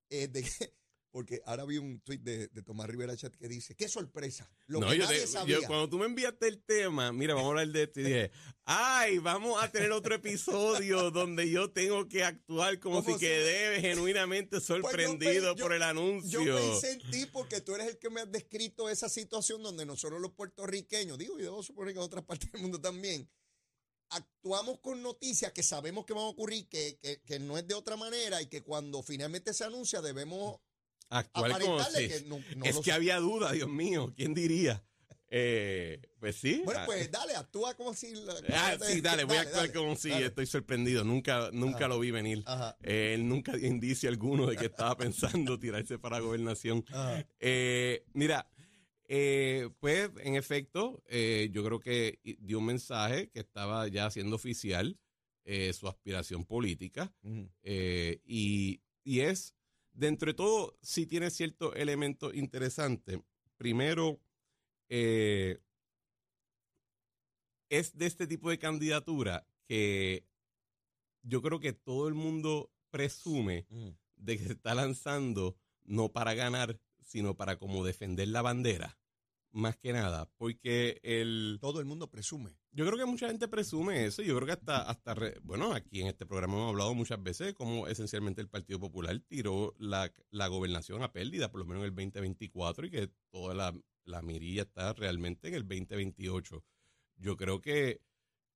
eh, 0.10 0.28
de 0.28 0.44
que, 0.44 0.74
porque 1.14 1.44
ahora 1.46 1.64
vi 1.64 1.78
un 1.78 2.00
tuit 2.02 2.22
de, 2.24 2.48
de 2.48 2.62
Tomás 2.64 2.88
Rivera 2.90 3.16
Chat 3.16 3.36
que 3.36 3.48
dice, 3.48 3.76
qué 3.76 3.88
sorpresa, 3.88 4.50
lo 4.66 4.80
No, 4.80 4.90
que 4.90 4.98
yo 4.98 5.04
nadie 5.04 5.20
te- 5.22 5.28
sabía. 5.28 5.62
yo- 5.62 5.68
cuando 5.68 5.88
tú 5.88 6.00
me 6.00 6.08
enviaste 6.08 6.48
el 6.48 6.64
tema, 6.64 7.12
mira, 7.14 7.36
vamos 7.36 7.50
a 7.50 7.52
hablar 7.52 7.68
de 7.68 7.84
esto 7.84 8.00
y 8.00 8.04
dije, 8.06 8.32
ay, 8.66 9.20
vamos 9.20 9.62
a 9.64 9.72
tener 9.72 9.92
otro 9.92 10.16
episodio 10.16 11.12
donde 11.12 11.48
yo 11.52 11.70
tengo 11.72 12.10
que 12.10 12.24
actuar 12.24 12.80
como 12.80 13.04
si 13.04 13.16
quedé 13.20 13.80
genuinamente 13.80 14.60
sorprendido 14.60 15.54
pe- 15.54 15.60
yo- 15.60 15.66
por 15.66 15.74
el 15.74 15.84
anuncio. 15.84 16.44
Yo 16.44 16.56
pensé 16.58 16.94
en 16.94 17.12
ti 17.12 17.28
porque 17.28 17.62
tú 17.62 17.76
eres 17.76 17.90
el 17.90 18.00
que 18.00 18.10
me 18.10 18.22
has 18.22 18.32
descrito 18.32 18.90
esa 18.90 19.08
situación 19.08 19.62
donde 19.62 19.86
nosotros 19.86 20.20
los 20.20 20.32
puertorriqueños, 20.32 21.20
digo, 21.20 21.38
y 21.40 21.44
debo 21.44 21.62
suponer 21.62 21.94
que 21.94 22.00
en 22.00 22.06
otras 22.06 22.24
partes 22.26 22.52
del 22.52 22.60
mundo 22.64 22.82
también, 22.82 23.30
actuamos 24.10 24.80
con 24.80 25.04
noticias 25.04 25.52
que 25.54 25.62
sabemos 25.62 26.06
que 26.06 26.14
van 26.14 26.24
a 26.24 26.28
ocurrir, 26.30 26.68
que, 26.70 26.98
que, 27.02 27.22
que 27.22 27.38
no 27.40 27.56
es 27.58 27.68
de 27.68 27.76
otra 27.76 27.98
manera 27.98 28.42
y 28.42 28.48
que 28.48 28.62
cuando 28.64 29.02
finalmente 29.04 29.54
se 29.54 29.64
anuncia 29.64 30.02
debemos 30.02 30.58
actuar 31.10 31.60
como 31.62 31.78
que 31.78 32.24
no, 32.28 32.40
no 32.58 32.66
es 32.66 32.80
que 32.80 32.92
había 32.92 33.18
duda, 33.20 33.52
Dios 33.52 33.70
mío, 33.70 34.14
¿quién 34.16 34.34
diría? 34.34 34.84
Eh, 35.36 36.00
pues 36.20 36.36
sí. 36.36 36.62
Bueno, 36.64 36.82
Ah, 36.82 36.86
pues 36.86 37.10
dale, 37.10 37.36
actúa 37.36 37.74
como 37.76 37.94
si... 37.96 38.14
la- 38.14 38.36
Ah, 38.50 38.78
sí, 38.80 39.02
dale, 39.02 39.24
voy 39.24 39.38
a 39.38 39.42
actuar 39.42 39.62
dale, 39.68 39.74
como 39.74 39.96
si 39.96 40.10
dale. 40.10 40.28
estoy 40.28 40.46
sorprendido. 40.46 41.04
Nunca, 41.04 41.50
nunca 41.52 41.78
Ajá. 41.80 41.88
lo 41.88 42.00
vi 42.00 42.12
venir. 42.12 42.44
Eh, 42.84 43.14
él 43.16 43.28
nunca 43.28 43.54
dio 43.58 43.68
indicio 43.68 44.10
alguno 44.10 44.46
de 44.46 44.56
que 44.58 44.68
estaba 44.68 44.96
pensando 44.96 45.58
tirarse 45.58 45.98
para 45.98 46.20
gobernación. 46.20 46.86
Eh, 47.40 48.06
mira, 48.14 48.48
eh, 49.08 49.70
pues 49.80 50.12
en 50.22 50.36
efecto, 50.36 51.04
eh, 51.08 51.50
yo 51.52 51.64
creo 51.64 51.80
que 51.80 52.20
dio 52.40 52.60
un 52.60 52.66
mensaje 52.66 53.30
que 53.32 53.40
estaba 53.40 53.88
ya 53.88 54.06
haciendo 54.06 54.36
oficial 54.36 55.00
eh, 55.46 55.74
su 55.74 55.88
aspiración 55.88 56.46
política 56.46 57.12
eh, 57.64 58.22
y, 58.24 58.82
y 59.04 59.22
es, 59.22 59.56
dentro 59.94 60.28
de 60.28 60.34
todo, 60.34 60.78
sí 60.82 61.06
tiene 61.06 61.30
ciertos 61.30 61.76
elementos 61.76 62.34
interesantes. 62.36 63.20
Primero, 63.58 64.20
eh, 64.90 65.60
es 67.70 67.98
de 67.98 68.06
este 68.06 68.28
tipo 68.28 68.50
de 68.50 68.60
candidatura 68.60 69.48
que 69.66 70.28
yo 71.22 71.42
creo 71.42 71.60
que 71.60 71.74
todo 71.74 72.08
el 72.08 72.14
mundo 72.14 72.72
presume 72.92 73.66
Ujú. 73.70 73.96
de 74.18 74.38
que 74.38 74.44
se 74.44 74.54
está 74.54 74.76
lanzando 74.76 75.58
no 75.84 76.12
para 76.12 76.34
ganar, 76.34 76.80
sino 77.02 77.36
para 77.36 77.58
como 77.58 77.84
defender 77.84 78.28
la 78.28 78.42
bandera, 78.42 78.98
más 79.54 79.78
que 79.78 79.94
nada, 79.94 80.30
porque 80.38 81.00
el 81.04 81.58
Todo 81.62 81.80
el 81.80 81.86
mundo 81.86 82.10
presume. 82.10 82.58
yo 82.72 82.86
creo 82.86 82.98
que 82.98 83.06
mucha 83.06 83.28
gente 83.28 83.48
presume 83.48 84.06
eso, 84.06 84.22
yo 84.24 84.36
creo 84.36 84.48
que 84.48 84.54
hasta 84.54 84.82
hasta 84.90 85.14
re- 85.14 85.40
bueno, 85.44 85.74
aquí 85.74 86.02
en 86.02 86.08
este 86.08 86.26
programa 86.26 86.56
hemos 86.56 86.70
hablado 86.72 86.94
muchas 86.96 87.22
veces 87.24 87.48
de 87.48 87.54
cómo 87.54 87.88
esencialmente 87.88 88.42
el 88.42 88.50
Partido 88.50 88.80
Popular 88.80 89.20
tiró 89.28 89.76
la, 89.78 90.12
la 90.32 90.48
gobernación 90.48 91.04
a 91.04 91.12
pérdida, 91.14 91.52
por 91.52 91.60
lo 91.62 91.66
menos 91.68 91.84
en 91.84 91.90
el 91.90 91.96
2024 91.96 92.88
y 92.88 92.90
que 92.92 93.10
toda 93.32 93.54
la, 93.54 93.74
la 94.06 94.22
mirilla 94.24 94.64
está 94.64 94.92
realmente 94.94 95.48
en 95.48 95.54
el 95.54 95.62
2028. 95.68 96.64
Yo 97.18 97.38
creo 97.38 97.62
que 97.62 98.02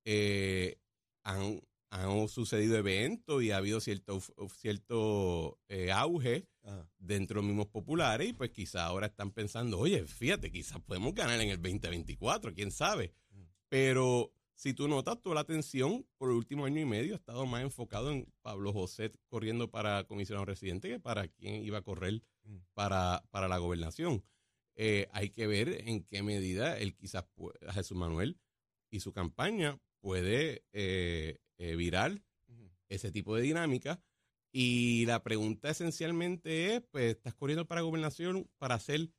eh, 0.04 0.78
han, 1.24 1.60
han 1.90 2.28
sucedido 2.28 2.76
eventos 2.76 3.42
y 3.42 3.50
ha 3.50 3.56
habido 3.56 3.80
cierto, 3.80 4.20
cierto 4.54 5.58
eh, 5.68 5.90
auge 5.90 6.46
Ajá. 6.62 6.88
dentro 6.98 7.34
de 7.36 7.42
los 7.42 7.48
mismos 7.48 7.68
populares 7.68 8.28
y 8.28 8.32
pues 8.32 8.50
quizá 8.50 8.84
ahora 8.84 9.06
están 9.06 9.30
pensando, 9.30 9.78
oye, 9.78 10.04
fíjate, 10.04 10.50
quizás 10.50 10.80
podemos 10.82 11.14
ganar 11.14 11.40
en 11.40 11.48
el 11.48 11.62
2024, 11.62 12.54
quién 12.54 12.70
sabe. 12.70 13.14
Mm. 13.30 13.42
Pero 13.68 14.32
si 14.54 14.74
tú 14.74 14.88
notas, 14.88 15.20
toda 15.22 15.36
la 15.36 15.40
atención 15.42 16.06
por 16.18 16.30
el 16.30 16.36
último 16.36 16.64
año 16.64 16.80
y 16.80 16.84
medio 16.84 17.14
ha 17.14 17.16
estado 17.16 17.46
más 17.46 17.62
enfocado 17.62 18.10
en 18.10 18.26
Pablo 18.42 18.72
José 18.72 19.10
corriendo 19.28 19.70
para 19.70 20.04
comisionado 20.04 20.44
residente 20.44 20.88
que 20.88 21.00
para 21.00 21.28
quien 21.28 21.62
iba 21.64 21.78
a 21.78 21.82
correr 21.82 22.22
Mm. 22.48 22.58
para, 22.74 23.24
para 23.30 23.48
la 23.48 23.58
gobernación. 23.58 24.24
Eh, 24.74 25.08
hay 25.12 25.30
que 25.30 25.46
ver 25.46 25.88
en 25.88 26.04
qué 26.04 26.22
medida 26.22 26.78
él 26.78 26.94
quizás, 26.94 27.24
Jesús 27.72 27.96
Manuel 27.96 28.38
y 28.90 29.00
su 29.00 29.12
campaña 29.12 29.78
puede 30.00 30.64
eh, 30.72 31.38
eh, 31.58 31.76
virar 31.76 32.12
Ujú. 32.48 32.70
ese 32.88 33.10
tipo 33.12 33.36
de 33.36 33.42
dinámica. 33.42 34.02
Y 34.50 35.04
la 35.06 35.22
pregunta 35.22 35.70
esencialmente 35.70 36.76
es, 36.76 36.82
pues, 36.90 37.16
¿estás 37.16 37.34
corriendo 37.34 37.66
para 37.66 37.82
gobernación 37.82 38.48
para 38.58 38.76
hacer 38.76 39.10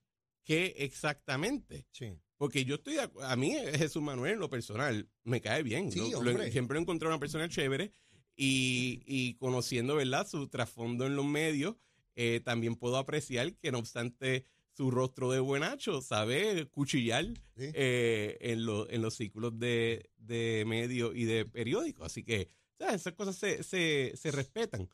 qué 0.44 0.74
exactamente? 0.78 1.86
Sí. 1.92 2.18
Porque 2.38 2.66
yo 2.66 2.76
estoy, 2.76 2.96
de 2.96 3.02
acu- 3.04 3.22
a 3.24 3.36
mí 3.36 3.52
Jesús 3.76 4.02
Manuel 4.02 4.34
en 4.34 4.40
lo 4.40 4.50
personal 4.50 5.10
me 5.24 5.42
cae 5.42 5.62
bien. 5.62 5.92
Sí, 5.92 6.00
Lo- 6.12 6.22
siempre 6.52 6.78
he 6.78 6.82
encontrado 6.82 7.14
una 7.14 7.20
persona 7.20 7.48
chévere 7.50 7.92
y, 8.36 9.04
y 9.06 9.36
conociendo, 9.36 9.96
¿verdad? 9.96 10.28
Su 10.28 10.48
trasfondo 10.48 11.06
en 11.06 11.16
los 11.16 11.26
medios, 11.26 11.76
eh, 12.16 12.40
también 12.44 12.76
puedo 12.76 12.98
apreciar 12.98 13.54
que 13.58 13.72
no 13.72 13.80
obstante 13.80 14.46
su 14.80 14.92
rostro 14.92 15.30
de 15.30 15.42
buenacho, 15.42 16.00
sabe 16.02 16.66
cuchillar 16.70 17.26
Sí. 17.58 17.70
eh, 17.74 18.38
en, 18.40 18.66
lo- 18.66 18.90
en 18.90 19.02
los 19.02 19.14
círculos 19.14 19.60
de, 19.60 20.10
de 20.16 20.64
medios 20.66 21.14
y 21.18 21.26
de 21.26 21.44
periódicos. 21.44 22.06
Así 22.06 22.24
que, 22.24 22.48
¿sabes? 22.78 22.96
Esas 23.02 23.12
cosas 23.14 23.36
se, 23.36 23.62
se, 23.64 24.14
se 24.16 24.32
respetan. 24.32 24.88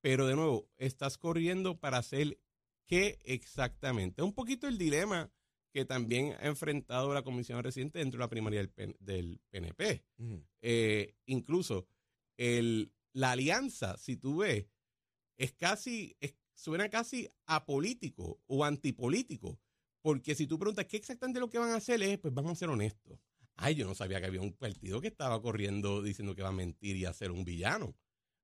Pero 0.00 0.26
de 0.26 0.34
nuevo, 0.34 0.70
estás 0.78 1.18
corriendo 1.18 1.78
para 1.78 1.98
hacer 1.98 2.38
qué 2.86 3.18
exactamente. 3.26 4.22
Un 4.22 4.32
poquito 4.32 4.66
el 4.66 4.78
dilema 4.78 5.30
que 5.74 5.84
también 5.84 6.32
ha 6.40 6.46
enfrentado 6.46 7.12
la 7.12 7.22
comisión 7.22 7.62
reciente 7.62 7.98
dentro 7.98 8.16
de 8.16 8.24
la 8.24 8.30
primaria 8.30 8.60
del, 8.60 8.70
P- 8.70 8.96
del 8.98 9.40
PNP. 9.50 10.04
Eh, 10.62 11.14
incluso 11.26 11.86
el, 12.38 12.94
la 13.12 13.32
alianza, 13.32 13.98
si 13.98 14.16
tú 14.16 14.38
ves, 14.38 14.64
es 15.36 15.52
casi, 15.52 16.16
es- 16.18 16.34
suena 16.58 16.88
casi 16.88 17.30
apolítico 17.46 18.40
o 18.46 18.64
antipolítico. 18.64 19.60
Porque 20.02 20.34
si 20.34 20.46
tú 20.46 20.58
preguntas 20.58 20.86
qué 20.86 20.96
exactamente 20.96 21.40
lo 21.40 21.48
que 21.48 21.58
van 21.58 21.70
a 21.70 21.76
hacer 21.76 22.02
es, 22.02 22.18
pues 22.18 22.34
vamos 22.34 22.52
a 22.52 22.56
ser 22.56 22.68
honestos. 22.68 23.18
Ay, 23.56 23.74
yo 23.74 23.86
no 23.86 23.94
sabía 23.94 24.20
que 24.20 24.26
había 24.26 24.40
un 24.40 24.52
partido 24.52 25.00
que 25.00 25.08
estaba 25.08 25.40
corriendo 25.40 26.02
diciendo 26.02 26.34
que 26.34 26.42
va 26.42 26.48
a 26.48 26.52
mentir 26.52 26.96
y 26.96 27.04
a 27.04 27.12
ser 27.12 27.30
un 27.30 27.44
villano. 27.44 27.94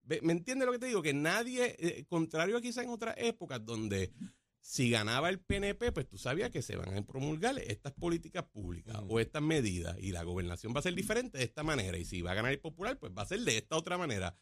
¿Me 0.02 0.32
entiendes 0.32 0.66
lo 0.66 0.72
que 0.72 0.78
te 0.78 0.86
digo? 0.86 1.02
Que 1.02 1.14
nadie, 1.14 1.76
eh, 1.78 2.04
contrario 2.06 2.56
a 2.56 2.60
quizá 2.60 2.82
en 2.82 2.90
otras 2.90 3.14
épocas 3.16 3.64
donde 3.64 4.12
si 4.60 4.90
ganaba 4.90 5.28
el 5.28 5.40
PNP, 5.40 5.92
pues 5.92 6.08
tú 6.08 6.18
sabías 6.18 6.50
que 6.50 6.62
se 6.62 6.76
van 6.76 6.96
a 6.96 7.02
promulgar 7.06 7.58
estas 7.58 7.92
políticas 7.92 8.44
públicas 8.44 8.96
o 9.08 9.18
estas 9.18 9.42
medidas 9.42 9.96
y 9.98 10.12
la 10.12 10.22
gobernación 10.22 10.74
va 10.74 10.80
a 10.80 10.82
ser 10.82 10.94
diferente 10.94 11.38
de 11.38 11.44
esta 11.44 11.62
manera 11.62 11.96
y 11.96 12.04
si 12.04 12.22
va 12.22 12.32
a 12.32 12.34
ganar 12.34 12.52
el 12.52 12.60
popular, 12.60 12.98
pues 12.98 13.12
va 13.16 13.22
a 13.22 13.26
ser 13.26 13.40
de 13.40 13.56
esta 13.56 13.76
otra 13.76 13.98
manera. 13.98 14.36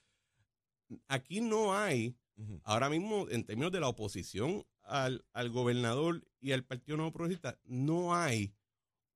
Aquí 1.08 1.40
no 1.40 1.74
hay, 1.74 2.16
Ahora 2.64 2.88
mismo 2.90 3.28
en 3.30 3.44
términos 3.44 3.72
de 3.72 3.80
la 3.80 3.88
oposición 3.88 4.64
al, 4.82 5.24
al 5.32 5.50
gobernador 5.50 6.24
y 6.40 6.52
al 6.52 6.64
Partido 6.64 6.96
Nuevo 6.96 7.12
Progresista, 7.12 7.58
no 7.64 8.14
hay 8.14 8.52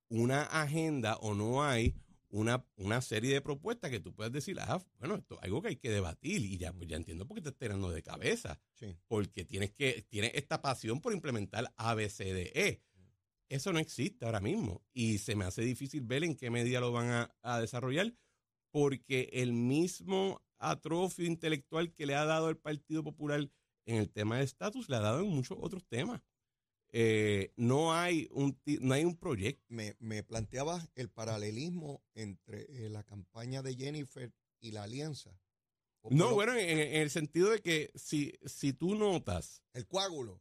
una 0.09 0.43
agenda 0.45 1.17
o 1.17 1.35
no 1.35 1.65
hay 1.65 1.95
una, 2.29 2.65
una 2.77 3.01
serie 3.01 3.33
de 3.33 3.41
propuestas 3.41 3.91
que 3.91 4.01
tú 4.01 4.13
puedas 4.15 4.33
decir, 4.33 4.59
ah, 4.61 4.83
bueno, 4.99 5.17
esto 5.17 5.37
es 5.37 5.43
algo 5.45 5.63
que 5.63 5.69
hay 5.69 5.77
que 5.77 5.91
debatir 5.91 6.45
y 6.45 6.59
ya, 6.59 6.73
pues 6.73 6.89
ya 6.89 6.97
entiendo 6.97 7.27
por 7.27 7.37
qué 7.37 7.43
te 7.43 7.49
estás 7.49 7.59
tirando 7.61 7.91
de 7.91 8.03
cabeza 8.03 8.61
Sí. 8.75 8.95
porque 9.09 9.45
tienes 9.45 9.71
que 9.73 10.05
tienes 10.09 10.33
esta 10.35 10.61
pasión 10.61 11.01
por 11.01 11.13
implementar 11.13 11.73
ABCDE. 11.77 12.83
Eso 13.49 13.73
no 13.73 13.79
existe 13.79 14.25
ahora 14.25 14.41
mismo 14.41 14.83
y 14.93 15.19
se 15.19 15.37
me 15.37 15.45
hace 15.45 15.63
difícil 15.63 16.03
ver 16.03 16.25
en 16.25 16.35
qué 16.37 16.51
medida 16.51 16.81
lo 16.81 16.91
van 16.93 17.09
a, 17.11 17.35
a 17.43 17.61
desarrollar 17.61 18.13
porque 18.73 19.31
el 19.33 19.53
mismo 19.53 20.43
atrofio 20.59 21.27
intelectual 21.27 21.93
que 21.93 22.07
le 22.07 22.15
ha 22.15 22.25
dado 22.25 22.49
el 22.49 22.57
Partido 22.57 23.03
Popular 23.05 23.51
en 23.87 23.97
el 23.97 24.11
tema 24.11 24.39
de 24.39 24.45
estatus 24.45 24.89
le 24.89 24.97
ha 24.97 25.01
dado 25.01 25.21
en 25.21 25.29
muchos 25.29 25.57
otros 25.61 25.87
temas. 25.87 26.21
Eh, 26.93 27.53
no 27.57 27.93
hay 27.95 28.29
un 28.33 28.59
no 28.81 28.95
hay 28.95 29.05
un 29.05 29.17
proyecto. 29.17 29.65
Me, 29.69 29.95
me 29.99 30.23
planteabas 30.23 30.89
el 30.95 31.09
paralelismo 31.09 32.03
entre 32.15 32.63
eh, 32.87 32.89
la 32.91 33.03
campaña 33.05 33.63
de 33.63 33.75
Jennifer 33.75 34.33
y 34.61 34.71
la 34.73 34.85
alianza. 34.85 35.39
No, 36.11 36.35
bueno, 36.35 36.55
en, 36.55 36.69
en 36.79 37.03
el 37.03 37.11
sentido 37.11 37.51
de 37.51 37.61
que 37.61 37.91
si, 37.97 38.33
si 38.45 38.73
tú 38.73 38.95
notas 38.95 39.63
El 39.73 39.87
coágulo. 39.89 40.41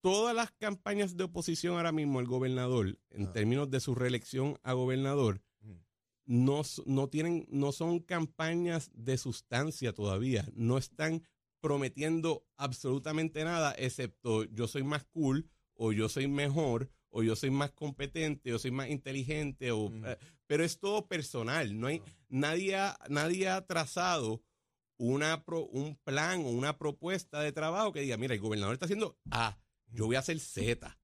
todas 0.00 0.34
las 0.34 0.50
campañas 0.52 1.16
de 1.16 1.24
oposición 1.24 1.76
ahora 1.76 1.92
mismo 1.92 2.18
al 2.18 2.26
gobernador, 2.26 2.98
en 3.10 3.26
Ah. 3.28 3.32
términos 3.32 3.70
de 3.70 3.78
su 3.80 3.94
reelección 3.94 4.58
a 4.64 4.72
gobernador. 4.72 5.40
No, 6.32 6.62
no 6.86 7.10
tienen, 7.10 7.46
no 7.50 7.72
son 7.72 8.00
campañas 8.00 8.90
de 8.94 9.18
sustancia 9.18 9.92
todavía. 9.92 10.48
No 10.54 10.78
están 10.78 11.22
prometiendo 11.60 12.46
absolutamente 12.56 13.44
nada, 13.44 13.74
excepto 13.76 14.44
yo 14.44 14.66
soy 14.66 14.82
más 14.82 15.04
cool, 15.04 15.50
o 15.74 15.92
yo 15.92 16.08
soy 16.08 16.28
mejor, 16.28 16.90
o 17.10 17.22
yo 17.22 17.36
soy 17.36 17.50
más 17.50 17.72
competente, 17.72 18.54
o 18.54 18.58
soy 18.58 18.70
más 18.70 18.88
inteligente, 18.88 19.72
o, 19.72 19.92
eh, 20.06 20.16
pero 20.46 20.64
es 20.64 20.80
todo 20.80 21.06
personal. 21.06 21.78
No 21.78 21.88
hay, 21.88 22.00
nadie, 22.30 22.76
ha, 22.76 22.98
nadie 23.10 23.50
ha 23.50 23.66
trazado 23.66 24.42
una 24.96 25.44
un 25.46 25.96
plan 26.02 26.40
o 26.46 26.48
una 26.48 26.78
propuesta 26.78 27.40
de 27.40 27.52
trabajo 27.52 27.92
que 27.92 28.00
diga, 28.00 28.16
mira, 28.16 28.32
el 28.32 28.40
gobernador 28.40 28.72
está 28.72 28.86
haciendo 28.86 29.18
A, 29.30 29.58
yo 29.88 30.06
voy 30.06 30.16
a 30.16 30.20
hacer 30.20 30.40
Z. 30.40 30.98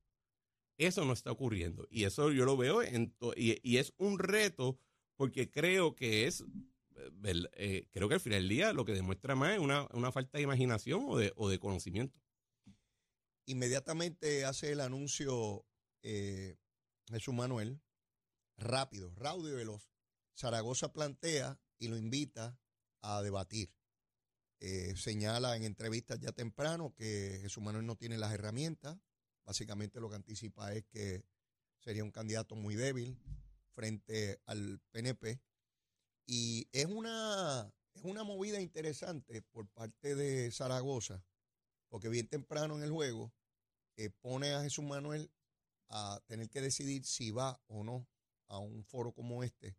Eso 0.79 1.05
no 1.05 1.13
está 1.13 1.33
ocurriendo. 1.33 1.87
Y 1.91 2.05
eso 2.05 2.33
yo 2.33 2.47
lo 2.47 2.57
veo 2.57 2.83
en 2.83 3.15
y, 3.37 3.59
y, 3.63 3.77
es 3.77 3.93
un 3.99 4.19
reto 4.19 4.79
porque 5.19 5.51
creo 5.51 5.97
que 5.97 6.29
es, 6.29 6.45
eh, 7.25 7.89
creo 7.91 8.09
que 8.09 8.15
al 8.15 8.21
final 8.21 8.39
del 8.39 8.49
día 8.49 8.73
lo 8.73 8.85
que 8.85 8.93
demuestra 8.93 9.35
más 9.35 9.55
es 9.55 9.59
una, 9.59 10.13
falta 10.13 10.39
de 10.39 10.45
imaginación 10.45 11.05
o 11.09 11.19
de, 11.19 11.33
o 11.35 11.49
de 11.49 11.59
conocimiento. 11.59 12.17
Inmediatamente 13.45 14.45
hace 14.45 14.71
el 14.73 14.81
anuncio 14.81 15.67
eh, 16.03 16.57
Jesús 17.11 17.35
Manuel, 17.35 17.83
rápido, 18.57 19.13
raudo 19.17 19.49
y 19.49 19.55
veloz. 19.55 19.91
Zaragoza 20.37 20.93
plantea 20.93 21.61
y 21.81 21.89
lo 21.89 21.97
invita 21.97 22.57
a 23.01 23.21
debatir. 23.21 23.75
Eh, 24.61 24.95
señala 24.97 25.57
en 25.57 25.65
entrevistas 25.65 26.21
ya 26.21 26.31
temprano 26.31 26.95
que 26.95 27.39
Jesús 27.43 27.63
Manuel 27.63 27.87
no 27.87 27.97
tiene 27.97 28.19
las 28.19 28.33
herramientas. 28.33 28.97
Básicamente 29.45 30.01
lo 30.01 30.11
que 30.11 30.17
anticipa 30.17 30.73
es 30.75 30.85
que 30.85 31.25
sería 31.81 32.05
un 32.05 32.13
candidato 32.13 32.55
muy 32.55 32.77
débil 32.77 33.19
frente 33.79 34.41
al 34.47 34.81
PNP. 34.91 35.41
Y 36.27 36.69
es 36.73 36.87
una, 36.87 37.73
es 37.95 38.03
una 38.03 38.25
movida 38.25 38.61
interesante 38.61 39.41
por 39.41 39.69
parte 39.69 40.17
de 40.17 40.51
Zaragoza, 40.51 41.25
porque 41.89 42.09
bien 42.09 42.27
temprano 42.27 42.75
en 42.75 42.83
el 42.83 42.91
juego 42.91 43.33
eh, 43.97 44.11
pone 44.11 44.53
a 44.53 44.63
Jesús 44.63 44.85
Manuel 44.85 45.31
a 45.91 46.21
tener 46.27 46.51
que 46.51 46.61
decidir 46.61 47.05
si 47.05 47.31
va 47.31 47.63
o 47.69 47.85
no 47.85 48.09
a 48.49 48.59
un 48.59 48.83
foro 48.83 49.13
como 49.13 49.45
este. 49.45 49.77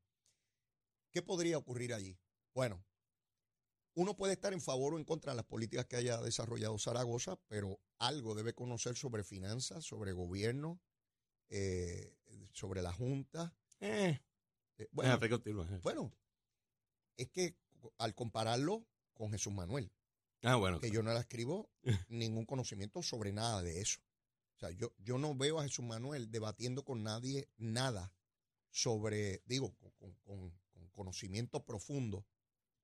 ¿Qué 1.11 1.21
podría 1.21 1.57
ocurrir 1.57 1.93
allí? 1.93 2.17
Bueno, 2.53 2.81
uno 3.95 4.15
puede 4.15 4.31
estar 4.31 4.53
en 4.53 4.61
favor 4.61 4.93
o 4.93 4.97
en 4.97 5.03
contra 5.03 5.33
de 5.33 5.35
las 5.35 5.45
políticas 5.45 5.87
que 5.87 5.97
haya 5.97 6.21
desarrollado 6.21 6.79
Zaragoza, 6.79 7.35
pero 7.49 7.81
algo 7.97 8.33
debe 8.33 8.53
conocer 8.53 8.95
sobre 8.95 9.25
finanzas, 9.25 9.83
sobre 9.83 10.13
gobierno, 10.13 10.79
eh, 11.49 12.15
sobre 12.53 12.81
la 12.81 12.93
Junta. 12.93 13.58
Eh. 13.79 14.19
Eh, 14.77 14.87
bueno, 14.91 15.19
bueno, 15.81 16.13
es 17.17 17.29
que 17.29 17.55
al 17.97 18.15
compararlo 18.15 18.85
con 19.13 19.31
Jesús 19.31 19.53
Manuel, 19.53 19.91
ah, 20.43 20.55
bueno, 20.55 20.79
que 20.79 20.91
yo 20.91 21.03
no 21.03 21.13
le 21.13 21.19
escribo 21.19 21.69
ningún 22.07 22.45
conocimiento 22.45 23.03
sobre 23.03 23.31
nada 23.31 23.61
de 23.61 23.81
eso. 23.81 23.99
O 24.55 24.59
sea, 24.59 24.71
yo, 24.71 24.93
yo 24.97 25.17
no 25.17 25.35
veo 25.35 25.59
a 25.59 25.63
Jesús 25.63 25.85
Manuel 25.85 26.31
debatiendo 26.31 26.83
con 26.83 27.03
nadie 27.03 27.49
nada 27.57 28.13
sobre, 28.69 29.41
digo, 29.45 29.73
con, 29.97 30.13
con 30.23 30.53
conocimiento 30.99 31.63
profundo 31.63 32.25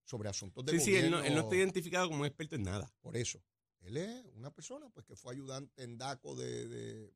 sobre 0.05 0.29
asuntos 0.29 0.65
de 0.65 0.79
sí, 0.79 0.85
Sí, 0.85 0.95
él 0.95 1.11
no, 1.11 1.21
está 1.21 1.55
identificado 1.55 2.07
como 2.07 2.25
experto 2.25 2.55
en 2.55 2.63
nada. 2.63 2.89
Por 3.01 3.17
eso. 3.17 3.43
Él 3.81 3.97
es 3.97 4.25
una 4.35 4.51
persona 4.51 4.89
pues 4.89 5.05
que 5.05 5.17
fue 5.17 5.33
ayudante 5.33 5.83
en 5.83 5.97
DACO 5.97 6.35
de, 6.35 6.67
de, 6.69 7.13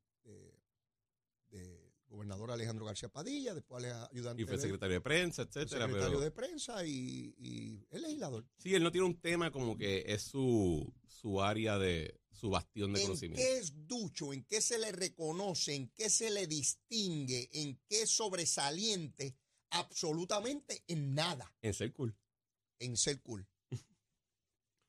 de, 1.52 1.89
gobernador 2.10 2.52
Alejandro 2.52 2.86
García 2.86 3.10
Padilla, 3.10 3.54
después 3.54 3.86
ayudante 3.86 4.42
Y 4.42 4.46
fue 4.46 4.58
secretario 4.58 4.96
de 4.96 5.02
prensa, 5.02 5.44
etcétera. 5.44 5.86
Secretario 5.86 6.20
de 6.20 6.32
prensa 6.32 6.86
y, 6.86 7.36
y 7.38 7.88
es 7.90 8.02
legislador. 8.02 8.46
Sí, 8.58 8.76
él 8.76 8.84
no 8.84 8.92
tiene 8.92 9.08
un 9.08 9.20
tema 9.20 9.52
como 9.52 9.78
que 9.78 10.04
es 10.08 10.24
su, 10.24 10.94
su 11.08 11.42
área 11.42 11.78
de, 11.78 12.20
su 12.32 12.50
bastión 12.50 12.94
de 12.94 13.02
conocimiento. 13.02 13.42
¿En 13.42 13.48
qué 13.48 13.58
es 13.60 13.88
ducho? 13.88 14.34
¿En 14.34 14.44
qué 14.44 14.62
se 14.62 14.78
le 14.78 14.92
reconoce? 14.92 15.76
¿En 15.76 15.90
qué 15.90 16.10
se 16.10 16.32
le 16.32 16.48
distingue? 16.48 17.50
¿En 17.54 17.80
qué 17.88 18.06
sobresaliente? 18.08 19.36
Absolutamente 19.72 20.84
en 20.88 21.14
nada. 21.14 21.54
En 21.62 21.74
ser 21.74 21.94
cool 21.94 22.16
en 22.80 22.98
ser 22.98 23.22
cool. 23.22 23.48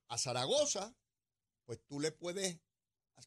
A 0.09 0.19
Zaragoza, 0.19 0.97
pues 1.67 1.81
tú 1.87 2.01
le 2.01 2.13
puedes 2.13 2.59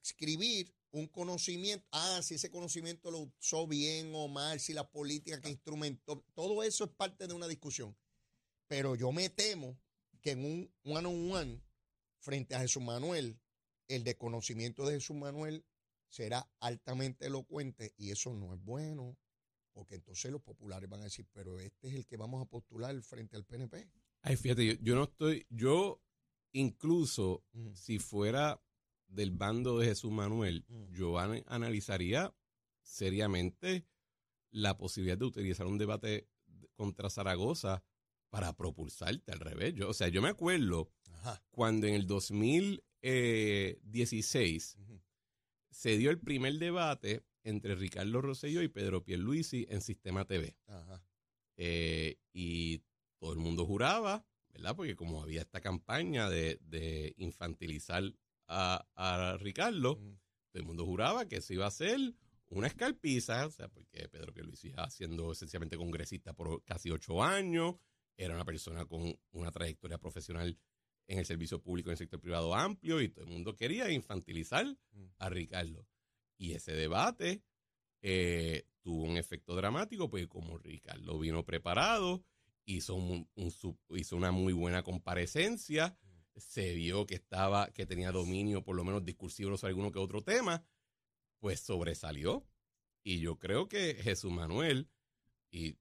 escribir 0.01 0.73
un 0.93 1.07
conocimiento, 1.07 1.85
ah, 1.91 2.21
si 2.21 2.35
ese 2.35 2.51
conocimiento 2.51 3.09
lo 3.09 3.19
usó 3.19 3.67
bien 3.67 4.11
o 4.13 4.27
mal, 4.27 4.59
si 4.59 4.73
la 4.73 4.87
política 4.89 5.41
que 5.41 5.49
instrumentó, 5.49 6.23
todo 6.35 6.61
eso 6.61 6.83
es 6.83 6.91
parte 6.91 7.27
de 7.27 7.33
una 7.33 7.47
discusión. 7.47 7.97
Pero 8.67 8.95
yo 8.95 9.11
me 9.11 9.29
temo 9.29 9.79
que 10.21 10.31
en 10.31 10.45
un 10.45 10.73
one 10.85 11.07
on 11.07 11.31
one, 11.31 11.61
frente 12.19 12.53
a 12.53 12.59
Jesús 12.59 12.83
Manuel, 12.83 13.39
el 13.87 14.03
desconocimiento 14.03 14.85
de 14.85 14.95
Jesús 14.95 15.15
Manuel 15.15 15.65
será 16.09 16.47
altamente 16.59 17.25
elocuente 17.25 17.93
y 17.97 18.11
eso 18.11 18.31
no 18.33 18.53
es 18.53 18.63
bueno, 18.63 19.17
porque 19.73 19.95
entonces 19.95 20.31
los 20.31 20.43
populares 20.43 20.87
van 20.87 21.01
a 21.01 21.05
decir, 21.05 21.27
pero 21.33 21.59
este 21.59 21.87
es 21.87 21.95
el 21.95 22.05
que 22.05 22.17
vamos 22.17 22.39
a 22.39 22.49
postular 22.49 23.01
frente 23.01 23.35
al 23.35 23.45
PNP. 23.45 23.89
Ay, 24.21 24.37
fíjate, 24.37 24.77
yo, 24.79 24.93
no 24.93 25.05
estoy, 25.05 25.47
yo 25.49 26.03
incluso 26.51 27.43
si 27.73 27.97
fuera 27.97 28.63
del 29.13 29.31
bando 29.31 29.79
de 29.79 29.87
Jesús 29.87 30.11
Manuel, 30.11 30.65
yo 30.91 31.17
analizaría 31.19 32.35
seriamente 32.81 33.85
la 34.51 34.77
posibilidad 34.77 35.17
de 35.17 35.25
utilizar 35.25 35.67
un 35.67 35.77
debate 35.77 36.29
contra 36.75 37.09
Zaragoza 37.09 37.83
para 38.29 38.55
propulsarte 38.55 39.31
al 39.31 39.39
revés. 39.39 39.73
Yo, 39.75 39.89
o 39.89 39.93
sea, 39.93 40.07
yo 40.07 40.21
me 40.21 40.29
acuerdo 40.29 40.89
cuando 41.51 41.87
en 41.87 41.93
el 41.93 42.07
2016 42.07 44.77
se 45.69 45.97
dio 45.97 46.11
el 46.11 46.19
primer 46.19 46.59
debate 46.59 47.23
entre 47.43 47.75
Ricardo 47.75 48.21
Rosselló 48.21 48.61
y 48.61 48.69
Pedro 48.69 49.03
Pierluisi 49.03 49.65
en 49.69 49.81
Sistema 49.81 50.25
TV. 50.25 50.55
Eh, 51.57 52.17
y 52.31 52.81
todo 53.19 53.33
el 53.33 53.39
mundo 53.39 53.65
juraba, 53.65 54.25
¿verdad? 54.49 54.75
Porque 54.75 54.95
como 54.95 55.21
había 55.21 55.41
esta 55.41 55.61
campaña 55.61 56.29
de, 56.29 57.13
infantilizar 57.17 58.03
a, 58.47 59.37
Ricardo, 59.39 59.95
todo 59.95 60.61
el 60.61 60.65
mundo 60.65 60.85
juraba 60.85 61.27
que 61.27 61.41
se 61.41 61.55
iba 61.55 61.65
a 61.65 61.69
hacer 61.69 61.99
una 62.49 62.67
escalpiza, 62.67 63.47
o 63.47 63.51
sea, 63.51 63.67
porque 63.67 64.07
Pedro 64.09 64.33
Pierluisi 64.33 64.73
siendo 64.89 65.31
esencialmente 65.31 65.77
congresista 65.77 66.33
por 66.33 66.63
casi 66.63 66.91
ocho 66.91 67.23
años, 67.23 67.75
era 68.15 68.35
una 68.35 68.45
persona 68.45 68.85
con 68.85 69.17
una 69.31 69.51
trayectoria 69.51 69.97
profesional 69.97 70.57
en 71.07 71.19
el 71.19 71.25
servicio 71.25 71.61
público 71.61 71.89
en 71.89 71.93
el 71.93 71.97
sector 71.97 72.19
privado 72.19 72.53
amplio 72.55 73.01
y 73.01 73.09
todo 73.09 73.25
el 73.25 73.31
mundo 73.31 73.55
quería 73.55 73.91
infantilizar 73.91 74.65
a 75.17 75.29
Ricardo. 75.29 75.87
Y 76.37 76.53
ese 76.53 76.73
debate 76.73 77.43
eh, 78.01 78.67
tuvo 78.81 79.03
un 79.03 79.17
efecto 79.17 79.55
dramático, 79.55 80.09
porque 80.09 80.27
como 80.27 80.57
Ricardo 80.57 81.17
vino 81.19 81.43
preparado, 81.45 82.23
hizo, 82.65 82.95
un, 82.95 83.27
hizo 83.35 84.15
una 84.15 84.31
muy 84.31 84.53
buena 84.53 84.83
comparecencia, 84.83 85.97
se 86.35 86.73
vio 86.73 87.05
que 87.05 87.15
estaba, 87.15 87.71
que 87.71 87.85
tenía 87.85 88.11
dominio 88.11 88.63
por 88.63 88.75
lo 88.75 88.83
menos 88.83 89.05
discursivo 89.05 89.57
sobre 89.57 89.71
alguno 89.71 89.91
que 89.91 89.99
otro 89.99 90.21
tema, 90.23 90.65
pues 91.39 91.59
sobresalió. 91.59 92.45
Y 93.03 93.19
yo 93.19 93.37
creo 93.37 93.67
que 93.67 93.95
Jesús 93.95 94.31
Manuel, 94.31 94.89
y 95.51 95.77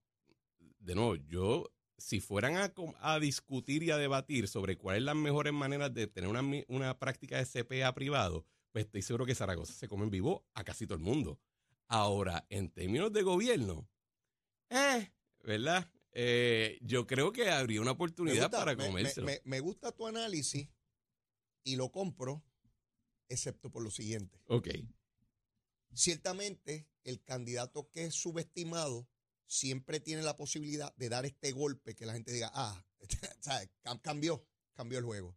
de 0.78 0.94
nuevo, 0.94 1.14
yo, 1.14 1.72
si 1.96 2.20
fueran 2.20 2.56
a, 2.56 2.72
a 3.00 3.20
discutir 3.20 3.82
y 3.84 3.90
a 3.90 3.96
debatir 3.96 4.48
sobre 4.48 4.76
cuáles 4.76 5.00
son 5.00 5.06
las 5.06 5.16
mejores 5.16 5.52
maneras 5.52 5.94
de 5.94 6.08
tener 6.08 6.28
una, 6.28 6.42
una 6.68 6.98
práctica 6.98 7.38
de 7.38 7.46
CPA 7.46 7.94
privado, 7.94 8.44
pues 8.72 8.86
estoy 8.86 9.02
seguro 9.02 9.26
que 9.26 9.34
Zaragoza 9.34 9.72
se 9.72 9.88
come 9.88 10.04
en 10.04 10.10
vivo 10.10 10.44
a 10.54 10.64
casi 10.64 10.86
todo 10.86 10.96
el 10.96 11.04
mundo. 11.04 11.38
Ahora, 11.88 12.46
en 12.48 12.70
términos 12.70 13.12
de 13.12 13.22
gobierno, 13.22 13.88
eh, 14.70 15.12
¿verdad? 15.44 15.88
Eh, 16.12 16.78
yo 16.82 17.06
creo 17.06 17.32
que 17.32 17.50
habría 17.50 17.80
una 17.80 17.92
oportunidad 17.92 18.50
para 18.50 18.76
comérselo. 18.76 19.28
Me, 19.44 19.60
gusta 19.60 19.92
tu 19.92 20.06
análisis 20.06 20.68
y 21.64 21.76
lo 21.76 21.90
compro, 21.90 22.44
excepto 23.28 23.70
por 23.70 23.82
lo 23.82 23.90
siguiente. 23.90 24.38
Ok. 24.46 24.68
Ciertamente, 25.94 26.88
el 27.04 27.22
candidato 27.22 27.88
que 27.90 28.04
es 28.04 28.14
subestimado 28.14 29.08
siempre 29.46 30.00
tiene 30.00 30.22
la 30.22 30.36
posibilidad 30.36 30.94
de 30.96 31.08
dar 31.08 31.26
este 31.26 31.52
golpe 31.52 31.94
que 31.94 32.06
la 32.06 32.14
gente 32.14 32.32
diga, 32.32 32.50
ah, 32.54 32.86
cambió, 34.02 34.46
cambió 34.74 34.98
el 34.98 35.04
juego. 35.04 35.36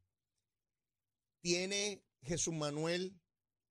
Tiene 1.41 2.03
Jesús 2.21 2.53
Manuel 2.53 3.19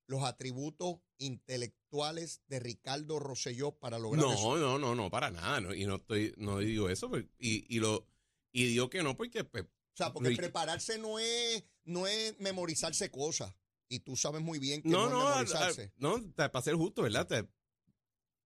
los 0.06 0.23
atributos 0.23 0.96
intelectuales 1.18 2.42
de 2.46 2.61
Ricardo 2.61 3.18
Rosselló 3.18 3.73
para 3.73 3.99
lograr 3.99 4.25
no, 4.25 4.32
eso? 4.32 4.56
No, 4.58 4.78
no, 4.78 4.94
no, 4.94 5.11
para 5.11 5.30
nada. 5.30 5.61
No, 5.61 5.75
y 5.75 5.87
no 5.87 5.96
estoy, 5.96 6.34
no 6.37 6.58
digo 6.58 6.88
eso. 6.88 7.08
Pues, 7.08 7.25
y, 7.38 7.64
y, 7.75 7.80
lo, 7.80 8.06
y 8.52 8.66
digo 8.66 8.90
que 8.90 9.02
no, 9.02 9.16
porque. 9.16 9.44
Pues, 9.44 9.64
o 9.64 9.96
sea, 9.96 10.12
porque 10.12 10.34
prepararse 10.37 10.99
no 10.99 11.18
es, 11.18 11.64
no 11.84 12.06
es 12.06 12.38
memorizarse 12.40 13.11
cosas. 13.11 13.54
Y 13.88 14.00
tú 14.00 14.16
sabes 14.16 14.42
muy 14.42 14.58
bien 14.58 14.82
que 14.82 14.88
no, 14.88 15.08
no, 15.08 15.20
es 15.20 15.28
memorizarse. 15.28 15.92
no, 15.96 16.20
para 16.34 16.62
ser 16.62 16.75
justo, 16.75 17.02
¿verdad? 17.02 17.49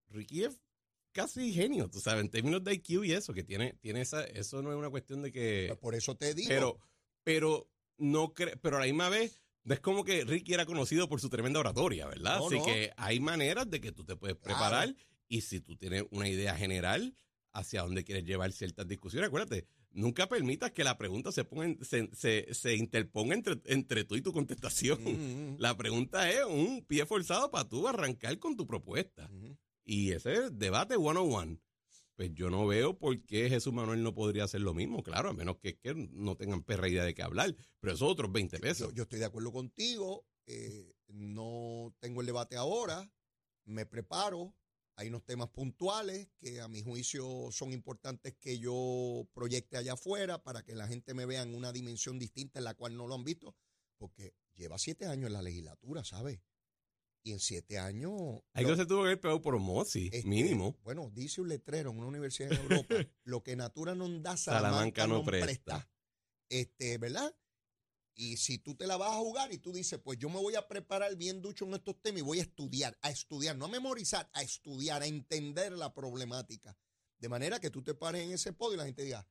Ricky 0.09 0.43
es 0.43 0.59
casi 1.11 1.53
genio, 1.53 1.89
tú 1.89 1.99
sabes, 1.99 2.21
en 2.21 2.29
términos 2.29 2.63
de 2.63 2.73
IQ 2.73 3.05
y 3.05 3.13
eso, 3.13 3.33
que 3.33 3.43
tiene, 3.43 3.73
tiene 3.81 4.01
esa, 4.01 4.23
eso 4.23 4.61
no 4.61 4.71
es 4.71 4.77
una 4.77 4.89
cuestión 4.89 5.21
de 5.21 5.31
que... 5.31 5.65
Pues 5.69 5.79
por 5.79 5.95
eso 5.95 6.15
te 6.15 6.33
digo. 6.33 6.49
Pero, 6.49 6.79
pero 7.23 7.69
no 7.97 8.33
cre 8.33 8.57
pero 8.57 8.77
a 8.77 8.79
la 8.79 8.85
misma 8.85 9.09
vez, 9.09 9.41
es 9.73 9.79
como 9.79 10.03
que 10.03 10.23
Ricky 10.25 10.53
era 10.53 10.65
conocido 10.65 11.07
por 11.09 11.19
su 11.21 11.29
tremenda 11.29 11.59
oratoria, 11.59 12.07
¿verdad? 12.07 12.39
No, 12.39 12.47
Así 12.47 12.57
no. 12.57 12.65
que 12.65 12.91
hay 12.97 13.19
maneras 13.19 13.69
de 13.69 13.81
que 13.81 13.91
tú 13.91 14.03
te 14.03 14.15
puedes 14.15 14.37
Claro. 14.37 14.57
preparar 14.57 14.95
y 15.27 15.41
si 15.41 15.59
tú 15.59 15.75
tienes 15.75 16.03
una 16.11 16.27
idea 16.29 16.55
general 16.55 17.15
hacia 17.51 17.81
dónde 17.81 18.03
quieres 18.03 18.25
llevar 18.25 18.51
ciertas 18.51 18.87
discusiones, 18.87 19.27
acuérdate, 19.27 19.65
nunca 19.91 20.27
permitas 20.29 20.71
que 20.71 20.83
la 20.83 20.97
pregunta 20.97 21.31
se 21.31 21.43
ponga 21.43 21.75
se, 21.83 22.09
se, 22.13 22.47
se 22.53 22.75
interponga 22.75 23.33
entre, 23.35 23.59
entre 23.65 24.03
tú 24.03 24.15
y 24.15 24.21
tu 24.21 24.31
contestación. 24.31 25.03
Mm, 25.03 25.53
mm, 25.53 25.55
La 25.59 25.75
pregunta 25.75 26.29
es 26.31 26.45
un 26.45 26.85
pie 26.85 27.05
forzado 27.05 27.49
para 27.51 27.67
tú 27.67 27.87
arrancar 27.87 28.37
con 28.39 28.55
tu 28.55 28.65
propuesta. 28.67 29.27
mm. 29.29 29.51
Y 29.85 30.11
ese 30.11 30.33
es 30.33 30.39
el 30.39 30.59
debate 30.59 30.95
one-on-one. 30.95 31.57
Pues 32.19 32.33
yo 32.33 32.49
no 32.49 32.67
veo 32.67 32.99
por 32.99 33.25
qué 33.25 33.47
Jesús 33.47 33.71
Manuel 33.71 34.03
no 34.03 34.13
podría 34.13 34.43
hacer 34.43 34.59
lo 34.59 34.73
mismo, 34.73 35.03
claro, 35.03 35.29
a 35.29 35.33
menos 35.33 35.55
que, 35.59 35.79
que 35.79 35.95
no 35.95 36.35
tengan 36.35 36.63
perra 36.63 36.89
idea 36.89 37.05
de 37.05 37.13
qué 37.13 37.23
hablar. 37.23 37.55
Pero 37.79 37.93
esos 37.93 38.11
otros 38.11 38.29
20 38.29 38.59
pesos. 38.59 38.89
Yo, 38.89 38.93
yo 38.93 39.03
estoy 39.03 39.19
de 39.19 39.25
acuerdo 39.25 39.53
contigo. 39.53 40.25
eh, 40.45 40.91
no 41.07 41.95
tengo 42.01 42.19
el 42.19 42.27
debate 42.27 42.57
ahora. 42.57 43.09
Me 43.63 43.85
preparo. 43.85 44.53
Hay 44.97 45.07
unos 45.07 45.23
temas 45.23 45.47
puntuales 45.47 46.27
que 46.37 46.59
a 46.59 46.67
mi 46.67 46.81
juicio 46.81 47.53
son 47.53 47.71
importantes 47.71 48.35
que 48.35 48.59
yo 48.59 49.25
proyecte 49.33 49.77
allá 49.77 49.93
afuera 49.93 50.43
para 50.43 50.61
que 50.61 50.75
la 50.75 50.89
gente 50.89 51.13
me 51.13 51.25
vea 51.25 51.43
en 51.43 51.55
una 51.55 51.71
dimensión 51.71 52.19
distinta 52.19 52.59
en 52.59 52.65
la 52.65 52.73
cual 52.73 52.97
no 52.97 53.07
lo 53.07 53.15
han 53.15 53.23
visto. 53.23 53.55
Porque 53.97 54.33
lleva 54.55 54.77
siete 54.77 55.05
años 55.05 55.27
en 55.27 55.33
la 55.33 55.41
legislatura, 55.41 56.03
¿sabes? 56.03 56.41
Y 57.21 57.33
en 57.33 57.39
siete 57.39 57.77
años... 57.77 58.11
Lo- 58.53 58.67
que 58.69 58.75
se 58.75 58.85
tuvo 58.85 58.99
que 59.01 59.07
haber 59.07 59.19
pegado 59.21 59.41
por 59.41 59.55
osmosis, 59.55 60.09
este, 60.13 60.27
mínimo. 60.27 60.77
Bueno, 60.83 61.09
dice 61.13 61.41
un 61.41 61.49
letrero 61.49 61.91
en 61.91 61.97
una 61.97 62.07
universidad 62.07 62.51
en 62.53 62.59
Europa, 62.61 62.95
lo 63.23 63.43
que 63.43 63.55
Natura 63.55 63.93
no 63.95 64.07
da, 64.19 64.37
Salamanca 64.37 65.01
Salamanca 65.01 65.07
no 65.07 65.17
no 65.19 65.23
presta. 65.25 65.45
presta. 65.45 65.89
Este, 66.49 66.97
¿verdad? 66.97 67.35
Y 68.15 68.37
si 68.37 68.57
tú 68.57 68.75
te 68.75 68.85
la 68.87 68.97
vas 68.97 69.11
a 69.13 69.17
jugar 69.19 69.53
y 69.53 69.59
tú 69.59 69.71
dices, 69.71 69.99
pues 70.03 70.17
yo 70.17 70.29
me 70.29 70.39
voy 70.39 70.55
a 70.55 70.67
preparar 70.67 71.15
bien 71.15 71.41
ducho 71.41 71.65
en 71.65 71.73
estos 71.73 72.01
temas 72.01 72.19
y 72.19 72.23
voy 72.23 72.39
a 72.39 72.43
estudiar, 72.43 72.97
a 73.01 73.09
estudiar, 73.11 73.57
no 73.57 73.65
a 73.65 73.69
memorizar, 73.69 74.29
a 74.33 74.41
estudiar, 74.41 75.01
a 75.01 75.05
entender 75.07 75.71
la 75.73 75.93
problemática. 75.93 76.75
De 77.17 77.29
manera 77.29 77.59
que 77.59 77.69
tú 77.69 77.81
te 77.83 77.93
pares 77.95 78.23
en 78.23 78.31
ese 78.31 78.51
podio 78.53 78.75
y 78.75 78.77
la 78.77 78.85
gente 78.85 79.03
diga, 79.03 79.25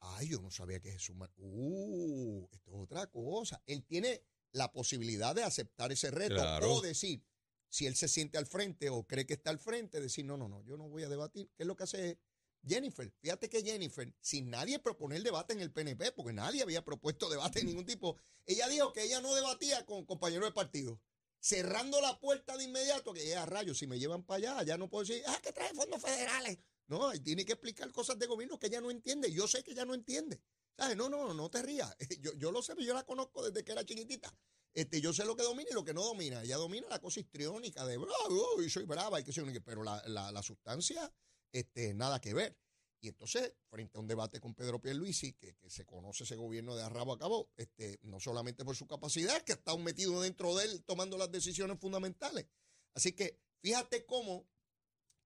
ay, 0.00 0.28
yo 0.28 0.40
no 0.40 0.50
sabía 0.50 0.80
que 0.80 0.92
Jesús 0.92 1.16
Uh, 1.36 2.48
esto 2.52 2.70
es 2.70 2.76
otra 2.82 3.06
cosa. 3.06 3.62
Él 3.66 3.84
tiene 3.84 4.22
la 4.52 4.72
posibilidad 4.72 5.34
de 5.34 5.42
aceptar 5.42 5.92
ese 5.92 6.10
reto 6.10 6.34
Claro. 6.36 6.74
o 6.74 6.80
decir, 6.80 7.24
si 7.68 7.86
él 7.86 7.96
se 7.96 8.08
siente 8.08 8.38
al 8.38 8.46
frente 8.46 8.90
o 8.90 9.06
cree 9.06 9.26
que 9.26 9.34
está 9.34 9.50
al 9.50 9.58
frente, 9.58 10.00
decir, 10.00 10.24
no, 10.24 10.36
no, 10.36 10.48
no, 10.48 10.62
yo 10.62 10.76
no 10.76 10.88
voy 10.88 11.02
a 11.04 11.08
debatir. 11.08 11.50
¿Qué 11.56 11.62
es 11.62 11.66
lo 11.66 11.74
que 11.74 11.84
hace 11.84 12.18
Jennifer? 12.66 13.10
Fíjate 13.20 13.48
que 13.48 13.62
Jennifer, 13.62 14.14
sin 14.20 14.50
nadie 14.50 14.78
proponer 14.78 15.22
debate 15.22 15.54
en 15.54 15.60
el 15.60 15.72
PNP, 15.72 16.12
porque 16.12 16.32
nadie 16.34 16.62
había 16.62 16.84
propuesto 16.84 17.30
debate 17.30 17.60
de 17.60 17.64
ningún 17.66 17.86
tipo, 17.86 18.16
ella 18.44 18.68
dijo 18.68 18.92
que 18.92 19.04
ella 19.04 19.20
no 19.20 19.34
debatía 19.34 19.86
con 19.86 20.04
compañeros 20.04 20.48
de 20.48 20.52
partido. 20.52 21.00
Cerrando 21.40 22.00
la 22.00 22.20
puerta 22.20 22.56
de 22.56 22.64
inmediato, 22.64 23.12
que 23.12 23.26
ya 23.26 23.44
rayos, 23.46 23.78
si 23.78 23.86
me 23.86 23.98
llevan 23.98 24.22
para 24.22 24.36
allá, 24.52 24.62
ya 24.64 24.76
no 24.76 24.88
puedo 24.88 25.04
decir, 25.04 25.22
ah, 25.26 25.40
que 25.42 25.52
trae 25.52 25.74
fondos 25.74 26.00
federales. 26.00 26.58
No, 26.86 27.08
ahí 27.08 27.20
tiene 27.20 27.44
que 27.44 27.52
explicar 27.52 27.90
cosas 27.90 28.18
de 28.18 28.26
gobierno 28.26 28.58
que 28.58 28.66
ella 28.66 28.80
no 28.80 28.90
entiende. 28.90 29.32
Yo 29.32 29.48
sé 29.48 29.64
que 29.64 29.72
ella 29.72 29.84
no 29.86 29.94
entiende. 29.94 30.40
¿Sabes? 30.76 30.96
No, 30.96 31.08
no, 31.08 31.34
no 31.34 31.50
te 31.50 31.62
rías. 31.62 31.94
Yo, 32.20 32.32
yo 32.34 32.50
lo 32.50 32.62
sé, 32.62 32.74
yo 32.78 32.94
la 32.94 33.04
conozco 33.04 33.42
desde 33.42 33.64
que 33.64 33.72
era 33.72 33.84
chiquitita. 33.84 34.34
Este, 34.74 35.02
yo 35.02 35.12
sé 35.12 35.26
lo 35.26 35.36
que 35.36 35.42
domina 35.42 35.68
y 35.70 35.74
lo 35.74 35.84
que 35.84 35.92
no 35.92 36.02
domina. 36.02 36.42
Ella 36.42 36.56
domina 36.56 36.88
la 36.88 36.98
cosa 36.98 37.20
histriónica 37.20 37.84
de 37.84 37.98
bravo, 37.98 38.62
y 38.62 38.70
soy 38.70 38.84
brava 38.84 39.20
y 39.20 39.24
que 39.24 39.32
soy 39.32 39.60
pero 39.60 39.82
la, 39.82 40.02
la, 40.08 40.32
la 40.32 40.42
sustancia, 40.42 41.12
este, 41.52 41.92
nada 41.92 42.20
que 42.20 42.32
ver. 42.32 42.56
Y 43.00 43.08
entonces, 43.08 43.52
frente 43.68 43.98
a 43.98 44.00
un 44.00 44.06
debate 44.06 44.40
con 44.40 44.54
Pedro 44.54 44.80
Pierluisi, 44.80 45.32
que, 45.32 45.56
que 45.56 45.68
se 45.68 45.84
conoce 45.84 46.22
ese 46.22 46.36
gobierno 46.36 46.76
de 46.76 46.84
arrabo 46.84 47.12
a 47.12 47.18
cabo, 47.18 47.50
este, 47.56 47.98
no 48.02 48.20
solamente 48.20 48.64
por 48.64 48.76
su 48.76 48.86
capacidad, 48.86 49.42
que 49.42 49.52
está 49.52 49.76
metido 49.76 50.20
dentro 50.22 50.54
de 50.56 50.66
él 50.66 50.84
tomando 50.84 51.18
las 51.18 51.30
decisiones 51.30 51.78
fundamentales. 51.80 52.46
Así 52.94 53.12
que 53.12 53.40
fíjate 53.60 54.06
cómo, 54.06 54.46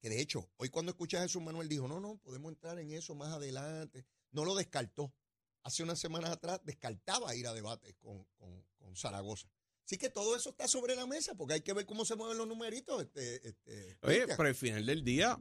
que 0.01 0.09
de 0.09 0.21
hecho, 0.21 0.51
hoy 0.57 0.71
cuando 0.71 0.91
escuché 0.91 1.19
a 1.19 1.23
Jesús 1.23 1.43
Manuel 1.43 1.69
dijo, 1.69 1.87
no, 1.87 2.01
no, 2.01 2.17
podemos 2.17 2.51
entrar 2.51 2.79
en 2.79 2.93
eso 2.93 3.15
más 3.15 3.33
adelante. 3.33 4.07
No 4.33 4.45
lo 4.45 4.55
descartó. 4.55 5.13
Hace 5.67 5.83
unas 5.83 5.99
semanas 5.99 6.31
atrás 6.31 6.61
descartaba 6.65 7.35
ir 7.35 7.47
a 7.47 7.53
debates 7.53 7.95
con, 7.97 8.25
con, 8.37 8.63
con 8.79 8.95
Zaragoza. 8.97 9.49
Así 9.85 9.99
que 9.99 10.11
todo 10.11 10.37
eso 10.37 10.51
está 10.51 10.67
sobre 10.69 10.95
la 10.97 11.07
mesa, 11.07 11.35
porque 11.37 11.55
hay 11.55 11.61
que 11.61 11.73
ver 11.73 11.87
cómo 11.87 12.05
se 12.05 12.15
mueven 12.17 12.39
los 12.39 12.47
numeritos. 12.47 13.03
Este, 13.03 13.49
este, 13.49 13.73
Oye, 14.03 14.17
Cristian. 14.19 14.37
pero 14.37 14.49
al 14.49 14.55
final 14.55 14.87
del 14.87 15.03
día, 15.05 15.41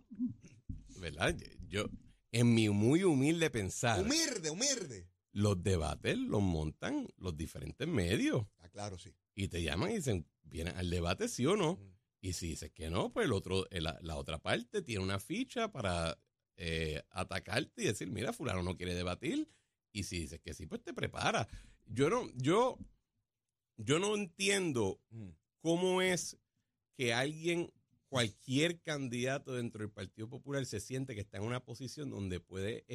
¿verdad? 0.99 1.35
Yo, 1.67 1.85
en 2.31 2.53
mi 2.53 2.69
muy 2.69 3.03
humilde 3.03 3.49
pensar, 3.49 4.01
humilde, 4.01 4.49
humilde. 4.49 5.07
los 5.31 5.61
debates 5.63 6.17
los 6.17 6.41
montan 6.41 7.07
los 7.17 7.35
diferentes 7.37 7.87
medios. 7.87 8.45
Ah, 8.59 8.69
claro, 8.69 8.97
sí. 8.97 9.13
Y 9.35 9.47
te 9.47 9.61
llaman 9.63 9.91
y 9.91 9.95
dicen, 9.95 10.27
¿vienes 10.43 10.75
al 10.75 10.89
debate 10.89 11.27
sí 11.27 11.45
o 11.45 11.55
no? 11.55 11.73
Mm. 11.75 11.95
Y 12.21 12.33
si 12.33 12.47
dices 12.49 12.71
que 12.71 12.89
no, 12.89 13.11
pues 13.13 13.25
el 13.25 13.33
otro, 13.33 13.69
el- 13.69 13.83
la, 13.83 13.97
la 14.01 14.15
otra 14.17 14.39
parte 14.39 14.81
tiene 14.81 15.03
una 15.03 15.19
ficha 15.19 15.71
para 15.71 16.17
eh, 16.57 17.03
atacarte 17.11 17.83
y 17.83 17.85
decir, 17.85 18.09
mira, 18.09 18.31
fulano 18.33 18.63
no 18.63 18.75
quiere 18.77 18.95
debatir. 18.95 19.47
Y 19.95 20.03
si 20.03 20.19
dices 20.19 20.41
que 20.41 20.53
sí, 20.53 20.65
pues 20.65 20.83
te 20.83 20.93
prepara. 20.93 21.47
Yo 21.85 22.09
no, 22.09 22.29
yo, 22.35 22.77
yo 23.77 23.97
no 23.97 24.13
entiendo 24.15 24.99
Mm. 25.09 25.29
cómo 25.61 26.01
es 26.01 26.37
que 26.97 27.13
alguien, 27.13 27.71
cualquier 28.09 28.81
candidato 28.81 29.53
dentro 29.53 29.79
del 29.79 29.91
Partido 29.91 30.27
Popular 30.29 30.65
se 30.65 30.81
siente 30.81 31.15
que 31.15 31.21
está 31.21 31.37
en 31.37 31.43
una 31.43 31.63
posición 31.63 32.09
donde 32.09 32.41
puede, 32.41 32.85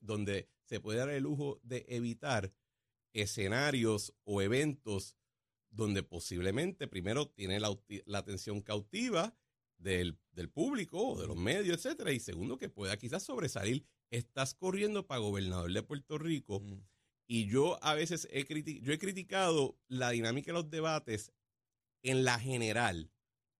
donde 0.00 0.48
se 0.64 0.80
puede 0.80 0.98
dar 0.98 1.10
el 1.10 1.24
lujo 1.24 1.60
de 1.62 1.84
evitar 1.88 2.50
escenarios 3.12 4.14
o 4.24 4.40
eventos 4.40 5.14
donde 5.68 6.02
posiblemente 6.02 6.88
primero 6.88 7.28
tiene 7.28 7.60
la, 7.60 7.68
la 8.06 8.18
atención 8.18 8.62
cautiva 8.62 9.36
del, 9.76 10.18
del 10.32 10.48
público 10.48 11.08
o 11.08 11.20
de 11.20 11.26
los 11.26 11.36
medios, 11.36 11.76
etcétera, 11.76 12.12
y 12.12 12.20
segundo 12.20 12.56
que 12.56 12.70
pueda 12.70 12.96
quizás 12.96 13.22
sobresalir. 13.24 13.84
Estás 14.10 14.54
corriendo 14.54 15.06
para 15.06 15.20
gobernador 15.20 15.72
de 15.72 15.82
Puerto 15.82 16.18
Rico 16.18 16.60
Mm. 16.60 16.80
y 17.28 17.46
yo 17.46 17.82
a 17.82 17.94
veces 17.94 18.28
he, 18.30 18.46
criti- 18.46 18.80
yo 18.80 18.92
he 18.92 18.98
criticado 18.98 19.78
la 19.88 20.10
dinámica 20.10 20.46
de 20.52 20.58
los 20.58 20.70
debates 20.70 21.32
en 22.02 22.24
la 22.24 22.38
general 22.38 23.10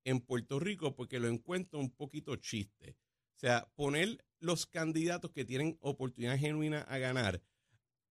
en 0.04 0.20
Puerto 0.20 0.60
Rico 0.60 0.94
porque 0.94 1.18
lo 1.18 1.26
encuentro 1.28 1.80
un 1.80 1.90
poquito 1.90 2.36
chiste. 2.36 2.96
O 3.34 3.38
sea, 3.38 3.68
poner 3.74 4.24
los 4.38 4.66
candidatos 4.66 5.32
que 5.32 5.44
tienen 5.44 5.76
oportunidad 5.80 6.38
genuina 6.38 6.82
a 6.82 6.98
ganar 6.98 7.42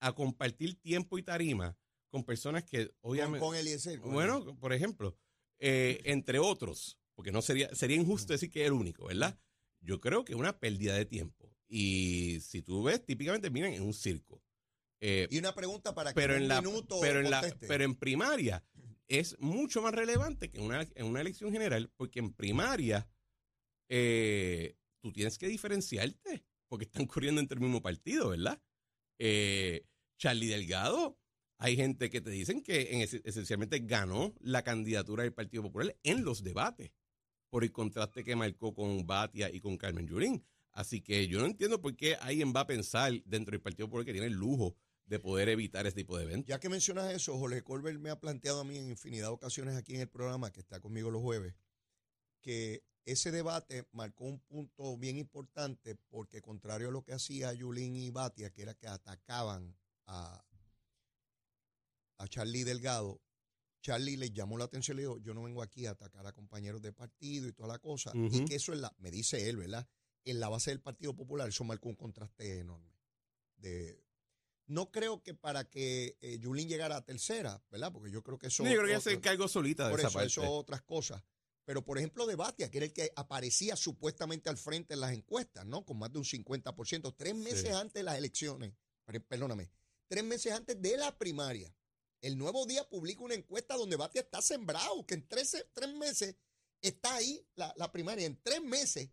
a 0.01 0.13
compartir 0.13 0.75
tiempo 0.81 1.17
y 1.17 1.23
tarima 1.23 1.77
con 2.09 2.23
personas 2.25 2.63
que 2.65 2.93
obviamente... 3.01 3.39
con 3.39 3.55
Eliezer. 3.55 3.99
con 4.01 4.13
Bueno, 4.13 4.57
por 4.59 4.73
ejemplo, 4.73 5.17
eh, 5.57 6.01
entre 6.03 6.37
otros, 6.39 6.99
porque 7.15 7.31
no 7.31 7.41
sería, 7.41 7.73
sería 7.73 7.95
injusto 7.95 8.33
decir 8.33 8.51
que 8.51 8.61
es 8.61 8.67
el 8.67 8.73
único, 8.73 9.05
¿verdad? 9.07 9.39
Yo 9.79 9.99
creo 10.01 10.25
que 10.25 10.33
es 10.33 10.37
una 10.39 10.59
pérdida 10.59 10.95
de 10.95 11.05
tiempo. 11.05 11.54
Y 11.67 12.39
si 12.41 12.61
tú 12.61 12.83
ves, 12.83 13.03
típicamente 13.05 13.49
miren 13.49 13.73
en 13.73 13.83
un 13.83 13.93
circo. 13.93 14.41
Eh, 15.01 15.27
Y 15.31 15.37
una 15.39 15.53
pregunta 15.53 15.93
para 15.93 16.11
que 16.11 16.15
pero 16.15 16.35
en 16.35 16.47
la 16.47 16.61
minuto 16.61 16.99
pero 17.01 17.19
en 17.19 17.29
la 17.29 17.41
pero 17.67 17.83
en 17.83 17.95
primaria 17.95 18.63
es 19.07 19.37
mucho 19.39 19.81
más 19.81 19.93
relevante 19.93 20.49
que 20.49 20.57
en 20.57 20.63
una, 20.63 20.87
en 20.95 21.05
una 21.05 21.21
elección 21.21 21.51
general 21.51 21.91
porque 21.97 22.19
en 22.19 22.33
primaria 22.33 23.07
eh, 23.89 24.75
tú 25.01 25.11
tienes 25.11 25.37
que 25.37 25.47
diferenciarte 25.47 26.43
porque 26.67 26.85
están 26.85 27.05
corriendo 27.05 27.41
entre 27.41 27.55
el 27.57 27.61
mismo 27.61 27.81
partido 27.81 28.29
verdad 28.29 28.61
eh, 29.19 29.85
Charlie 30.17 30.47
Delgado 30.47 31.19
hay 31.57 31.75
gente 31.75 32.09
que 32.09 32.21
te 32.21 32.29
dicen 32.31 32.61
que 32.61 32.93
en 32.93 33.01
ese- 33.01 33.21
esencialmente 33.25 33.79
ganó 33.79 34.33
la 34.39 34.63
candidatura 34.63 35.23
del 35.23 35.33
Partido 35.33 35.63
Popular 35.63 35.95
en 36.03 36.23
los 36.25 36.43
debates 36.43 36.91
por 37.49 37.63
el 37.63 37.71
contraste 37.71 38.23
que 38.23 38.35
marcó 38.35 38.73
con 38.73 39.05
Batia 39.05 39.49
y 39.53 39.59
con 39.61 39.77
Carmen 39.77 40.07
Yurín 40.07 40.43
así 40.75 41.01
que 41.01 41.27
yo 41.27 41.39
no 41.39 41.47
entiendo 41.47 41.81
por 41.81 41.95
qué 41.95 42.15
alguien 42.15 42.53
va 42.55 42.61
a 42.61 42.67
pensar 42.67 43.11
dentro 43.25 43.51
del 43.51 43.61
Partido 43.61 43.87
Popular 43.87 44.05
que 44.05 44.11
tiene 44.11 44.27
el 44.27 44.33
lujo 44.33 44.75
de 45.07 45.19
poder 45.19 45.49
evitar 45.49 45.85
ese 45.87 45.95
tipo 45.95 46.17
de 46.17 46.23
eventos. 46.23 46.47
Ya 46.47 46.59
que 46.59 46.69
mencionas 46.69 47.11
eso, 47.13 47.37
Jorge 47.37 47.63
Colbert 47.63 47.99
me 47.99 48.09
ha 48.09 48.19
planteado 48.19 48.59
a 48.59 48.63
mí 48.63 48.77
en 48.77 48.89
infinidad 48.89 49.27
de 49.27 49.33
ocasiones 49.33 49.75
aquí 49.75 49.95
en 49.95 50.01
el 50.01 50.09
programa, 50.09 50.51
que 50.51 50.59
está 50.59 50.79
conmigo 50.79 51.09
los 51.11 51.21
jueves, 51.21 51.55
que 52.41 52.83
ese 53.05 53.31
debate 53.31 53.87
marcó 53.91 54.25
un 54.25 54.39
punto 54.39 54.97
bien 54.97 55.17
importante 55.17 55.95
porque 56.09 56.41
contrario 56.41 56.89
a 56.89 56.91
lo 56.91 57.03
que 57.03 57.13
hacía 57.13 57.53
Yulín 57.53 57.95
y 57.95 58.09
Batia, 58.09 58.51
que 58.51 58.63
era 58.63 58.73
que 58.73 58.87
atacaban 58.87 59.75
a, 60.07 60.43
a 62.17 62.27
Charlie 62.27 62.63
Delgado, 62.63 63.21
Charlie 63.81 64.17
le 64.17 64.31
llamó 64.31 64.57
la 64.57 64.65
atención 64.65 64.97
y 64.97 65.01
le 65.01 65.07
dijo, 65.07 65.19
yo 65.19 65.35
no 65.35 65.43
vengo 65.43 65.61
aquí 65.61 65.85
a 65.85 65.91
atacar 65.91 66.25
a 66.25 66.33
compañeros 66.33 66.81
de 66.81 66.91
partido 66.91 67.47
y 67.47 67.53
toda 67.53 67.69
la 67.69 67.77
cosa. 67.77 68.11
Y 68.15 68.43
que 68.45 68.55
eso 68.55 68.73
es 68.73 68.79
la, 68.79 68.91
me 68.97 69.11
dice 69.11 69.47
él, 69.47 69.57
¿verdad? 69.57 69.87
En 70.25 70.39
la 70.39 70.49
base 70.49 70.71
del 70.71 70.81
Partido 70.81 71.15
Popular, 71.15 71.47
eso 71.49 71.63
marcó 71.63 71.87
un 71.89 71.95
contraste 71.95 72.59
enorme. 72.59 72.91
De, 73.57 74.03
no 74.67 74.91
creo 74.91 75.21
que 75.21 75.33
para 75.35 75.69
que 75.69 76.17
eh, 76.21 76.39
Yulín 76.39 76.67
llegara 76.67 76.97
a 76.97 77.05
tercera, 77.05 77.63
¿verdad? 77.69 77.91
Porque 77.93 78.11
yo 78.11 78.23
creo 78.23 78.37
que 78.39 78.47
eso... 78.47 78.63
No, 78.63 78.69
yo 78.69 78.77
creo 78.77 78.87
que 78.87 78.97
otro- 78.97 79.11
se 79.11 79.15
encargó 79.17 79.47
solita 79.47 79.85
de 79.85 79.91
por 79.91 79.99
esa 79.99 80.07
eso, 80.09 80.17
parte. 80.17 80.27
eso 80.31 80.51
otras 80.51 80.81
cosas. 80.81 81.23
Pero, 81.63 81.83
por 81.83 81.97
ejemplo, 81.97 82.25
de 82.27 82.35
Batia, 82.35 82.69
que 82.69 82.77
era 82.77 82.85
el 82.85 82.93
que 82.93 83.11
aparecía 83.15 83.75
supuestamente 83.75 84.49
al 84.49 84.57
frente 84.57 84.93
en 84.95 84.99
las 84.99 85.13
encuestas, 85.13 85.65
¿no? 85.65 85.83
Con 85.85 85.97
más 85.97 86.11
de 86.11 86.19
un 86.19 86.25
50%, 86.25 87.15
tres 87.17 87.35
meses 87.35 87.71
antes 87.73 87.93
de 87.93 88.03
las 88.03 88.17
elecciones, 88.17 88.73
perdóname, 89.27 89.69
tres 90.07 90.23
meses 90.23 90.51
antes 90.53 90.79
de 90.81 90.97
la 90.97 91.17
primaria. 91.17 91.73
El 92.21 92.37
Nuevo 92.37 92.65
Día 92.65 92.87
publica 92.87 93.23
una 93.23 93.33
encuesta 93.35 93.75
donde 93.75 93.95
Batia 93.95 94.21
está 94.21 94.41
sembrado, 94.41 95.05
que 95.05 95.15
en 95.15 95.27
tres, 95.27 95.65
tres 95.73 95.93
meses 95.95 96.35
está 96.81 97.15
ahí 97.15 97.43
la, 97.55 97.73
la 97.77 97.91
primaria, 97.91 98.25
en 98.27 98.39
tres 98.43 98.61
meses, 98.61 99.09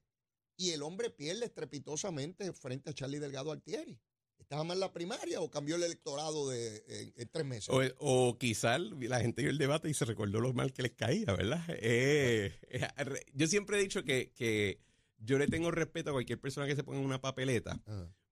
y 0.57 0.71
el 0.71 0.83
hombre 0.83 1.11
pierde 1.11 1.47
estrepitosamente 1.47 2.53
frente 2.53 2.91
a 2.91 2.95
Charlie 2.95 3.19
Delgado 3.19 3.53
Altieri. 3.53 3.99
¿Estaba 4.39 4.65
mal 4.65 4.81
la 4.81 4.93
primaria 4.93 5.41
o 5.41 5.51
cambió 5.51 5.77
el 5.77 5.83
electorado 5.85 6.49
de, 6.51 7.13
en, 7.17 7.29
tres 7.29 7.47
meses? 7.47 7.71
O, 7.71 7.81
o 7.99 8.39
quizás 8.39 8.81
la 8.81 9.21
gente 9.21 9.41
vio 9.41 9.51
el 9.51 9.57
debate 9.57 9.89
y 9.89 9.95
se 9.95 10.05
recordó 10.05 10.41
lo 10.41 10.53
mal 10.53 10.73
que 10.73 10.83
les 10.83 10.93
caía, 10.93 11.33
¿verdad? 11.33 11.65
Eh, 11.69 12.53
eh, 12.69 12.89
yo 13.33 13.47
siempre 13.47 13.79
he 13.79 13.83
dicho 13.83 14.05
que, 14.05 14.33
que, 14.33 14.79
yo 15.25 15.39
le 15.39 15.47
tengo 15.47 15.71
respeto 15.71 16.11
a 16.11 16.13
cualquier 16.13 16.41
persona 16.41 16.67
que 16.67 16.77
se 16.77 16.85
ponga 16.85 16.99
en 16.99 17.05
una 17.05 17.21
papeleta, 17.21 17.81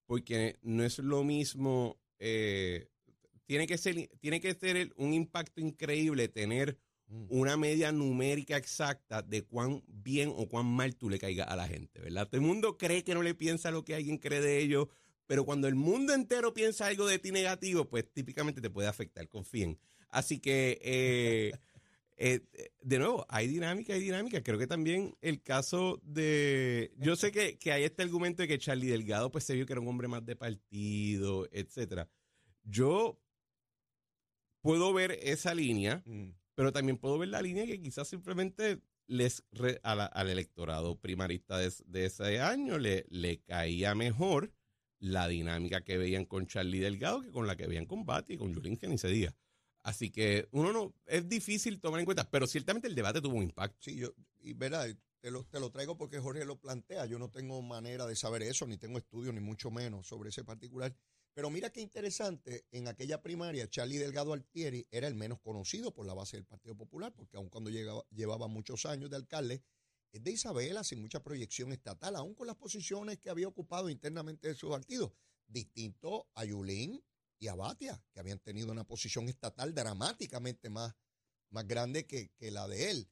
porque 0.07 0.59
no 0.63 0.85
es 0.85 0.99
lo 0.99 1.25
mismo. 1.25 1.99
Eh, 2.19 2.89
tiene 3.47 3.67
que 3.67 3.79
ser, 3.79 4.11
tiene 4.21 4.41
que 4.41 4.55
tener 4.55 4.93
un 4.97 5.15
impacto 5.15 5.61
increíble 5.61 6.29
tener. 6.29 6.79
Una 7.29 7.57
media 7.57 7.93
numérica 7.93 8.57
exacta 8.57 9.23
de 9.23 9.43
cuán 9.43 9.83
bien 9.89 10.33
o 10.35 10.49
cuán 10.49 10.67
mal 10.67 10.95
tú 10.97 11.11
le 11.11 11.19
caigas 11.19 11.49
a 11.49 11.57
la 11.57 11.67
gente, 11.67 12.01
¿verdad? 12.01 12.29
Todo 12.29 12.41
el 12.41 12.47
mundo 12.47 12.79
cree 12.79 13.05
que 13.05 13.15
no 13.15 13.23
le 13.23 13.35
piensa 13.35 13.71
lo 13.71 13.85
que 13.85 13.95
alguien 13.95 14.19
cree 14.19 14.41
de 14.41 14.59
ellos 14.59 14.89
pero 15.31 15.45
cuando 15.45 15.69
el 15.69 15.77
mundo 15.77 16.13
entero 16.13 16.53
piensa 16.53 16.87
algo 16.87 17.07
de 17.07 17.21
ti 17.21 17.31
negativo, 17.31 17.89
pues 17.89 18.05
típicamente 18.13 18.61
te 18.61 18.69
puede 18.69 18.89
afectar, 18.89 19.29
confíen. 19.29 19.79
Así 20.09 20.41
que, 20.41 20.81
eh, 20.83 21.53
eh, 22.17 22.41
de 22.83 22.99
nuevo, 22.99 23.25
hay 23.29 23.47
dinámica, 23.47 23.93
hay 23.93 24.01
dinámica. 24.01 24.43
Creo 24.43 24.59
que 24.59 24.67
también 24.67 25.17
el 25.21 25.41
caso 25.41 26.01
de... 26.03 26.93
Yo 26.99 27.15
sé 27.15 27.31
que, 27.31 27.71
hay 27.71 27.85
este 27.85 28.03
argumento 28.03 28.43
de 28.43 28.49
que 28.49 28.59
Charlie 28.59 28.89
Delgado 28.89 29.31
pues 29.31 29.45
se 29.45 29.55
vio 29.55 29.67
que 29.67 29.73
era 29.73 29.81
un 29.81 29.87
hombre 29.87 30.09
más 30.09 30.27
de 30.27 30.35
partido, 30.35 31.47
etcétera. 31.53 32.09
Yo 32.65 33.17
puedo 34.63 34.93
ver 34.93 35.17
esa 35.23 35.55
línea, 35.55 36.03
mm. 36.07 36.31
Pero 36.55 36.73
también 36.73 36.99
puedo 36.99 37.19
ver 37.19 37.29
la 37.29 37.43
línea 37.43 37.67
que 37.67 37.81
quizás 37.81 38.09
simplemente 38.09 38.81
les 39.07 39.45
al 39.83 40.31
electorado 40.31 41.01
primarista 41.01 41.59
de, 41.59 41.73
de, 41.87 42.05
ese 42.07 42.41
año 42.41 42.79
le, 42.79 43.07
le 43.09 43.41
caía 43.41 43.95
mejor 43.95 44.53
la 45.01 45.27
dinámica 45.27 45.83
que 45.83 45.99
veían 45.99 46.27
con 46.27 46.47
Charlie 46.47 46.79
Delgado 46.79 47.23
que 47.23 47.33
con 47.33 47.47
la 47.47 47.57
que 47.57 47.67
veían 47.67 47.87
con 47.87 48.05
Bati 48.07 48.35
y 48.35 48.37
con 48.37 48.55
Julín 48.55 48.77
que 48.77 48.87
ni 48.87 48.99
se 48.99 49.09
diga. 49.09 49.35
Así 49.83 50.11
que 50.11 50.47
uno 50.51 50.73
no, 50.73 50.95
es 51.07 51.29
difícil 51.29 51.81
tomar 51.81 52.01
en 52.01 52.05
cuenta, 52.05 52.31
pero 52.31 52.47
ciertamente 52.47 52.87
el 52.87 52.95
debate 52.95 53.21
tuvo 53.21 53.37
un 53.37 53.45
impacto. 53.45 53.79
Sí, 53.81 53.97
yo, 53.97 54.15
y 54.39 54.53
verdad, 54.53 54.87
te 55.21 55.31
lo, 55.31 55.45
te 55.45 55.59
lo 55.59 55.71
traigo 55.71 55.97
porque 55.97 56.19
Jorge 56.19 56.45
lo 56.45 56.61
plantea. 56.61 57.07
Yo 57.07 57.19
no 57.19 57.31
tengo 57.31 57.61
manera 57.63 58.07
de 58.07 58.15
saber 58.15 58.43
eso, 58.43 58.67
ni 58.67 58.77
tengo 58.77 58.99
estudio, 58.99 59.33
ni 59.33 59.41
mucho 59.41 59.71
menos 59.71 60.07
sobre 60.07 60.29
ese 60.29 60.45
particular. 60.45 60.95
Pero 61.33 61.49
mira 61.49 61.71
qué 61.71 61.81
interesante, 61.81 62.67
en 62.73 62.89
aquella 62.89 63.23
primaria, 63.23 63.69
Charlie 63.69 63.99
Delgado 63.99 64.33
Altieri 64.33 64.87
era 64.91 65.07
el 65.07 65.15
menos 65.15 65.41
conocido 65.41 65.95
por 65.95 66.07
la 66.07 66.15
base 66.15 66.37
del 66.37 66.45
Partido 66.45 66.77
Popular, 66.77 67.15
porque 67.15 67.37
aun 67.37 67.49
cuando 67.49 67.71
llevaba 67.71 68.49
muchos 68.49 68.85
años 68.87 69.11
de 69.11 69.17
alcalde, 69.17 69.63
es 70.13 70.25
de 70.25 70.33
Isabela 70.33 70.83
sin 70.83 71.01
mucha 71.01 71.23
proyección 71.23 71.73
estatal, 71.73 72.17
aún 72.17 72.35
con 72.35 72.47
las 72.47 72.57
posiciones 72.57 73.19
que 73.19 73.31
había 73.31 73.47
ocupado 73.47 73.89
internamente 73.89 74.49
de 74.49 74.55
su 74.55 74.69
partido, 74.69 75.15
distinto 75.47 76.29
a 76.35 76.45
Yulín 76.45 77.03
y 77.39 77.47
a 77.47 77.55
Batia, 77.55 78.03
que 78.13 78.21
habían 78.21 78.41
tenido 78.41 78.73
una 78.73 78.85
posición 78.85 79.29
estatal 79.29 79.73
dramáticamente 79.73 80.69
más, 80.69 80.97
más 81.51 81.67
grande 81.67 82.07
que, 82.07 82.31
que 82.35 82.51
la 82.51 82.67
de 82.67 82.91
él. 82.91 83.09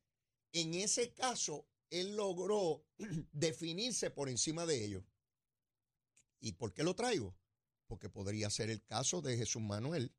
En 0.53 0.75
ese 0.75 1.13
caso, 1.15 1.69
él 1.91 2.17
logró 2.17 2.85
definirse 3.33 4.11
por 4.11 4.29
encima 4.29 4.67
de 4.67 4.85
ellos. 4.85 5.05
¿Y 6.41 6.53
por 6.53 6.73
qué 6.73 6.83
lo 6.83 6.95
traigo? 6.95 7.37
Porque 7.89 8.09
podría 8.09 8.49
ser 8.51 8.71
el 8.71 8.85
caso 8.85 9.21
de 9.21 9.37
Jesús 9.37 9.63
Manuel 9.63 10.15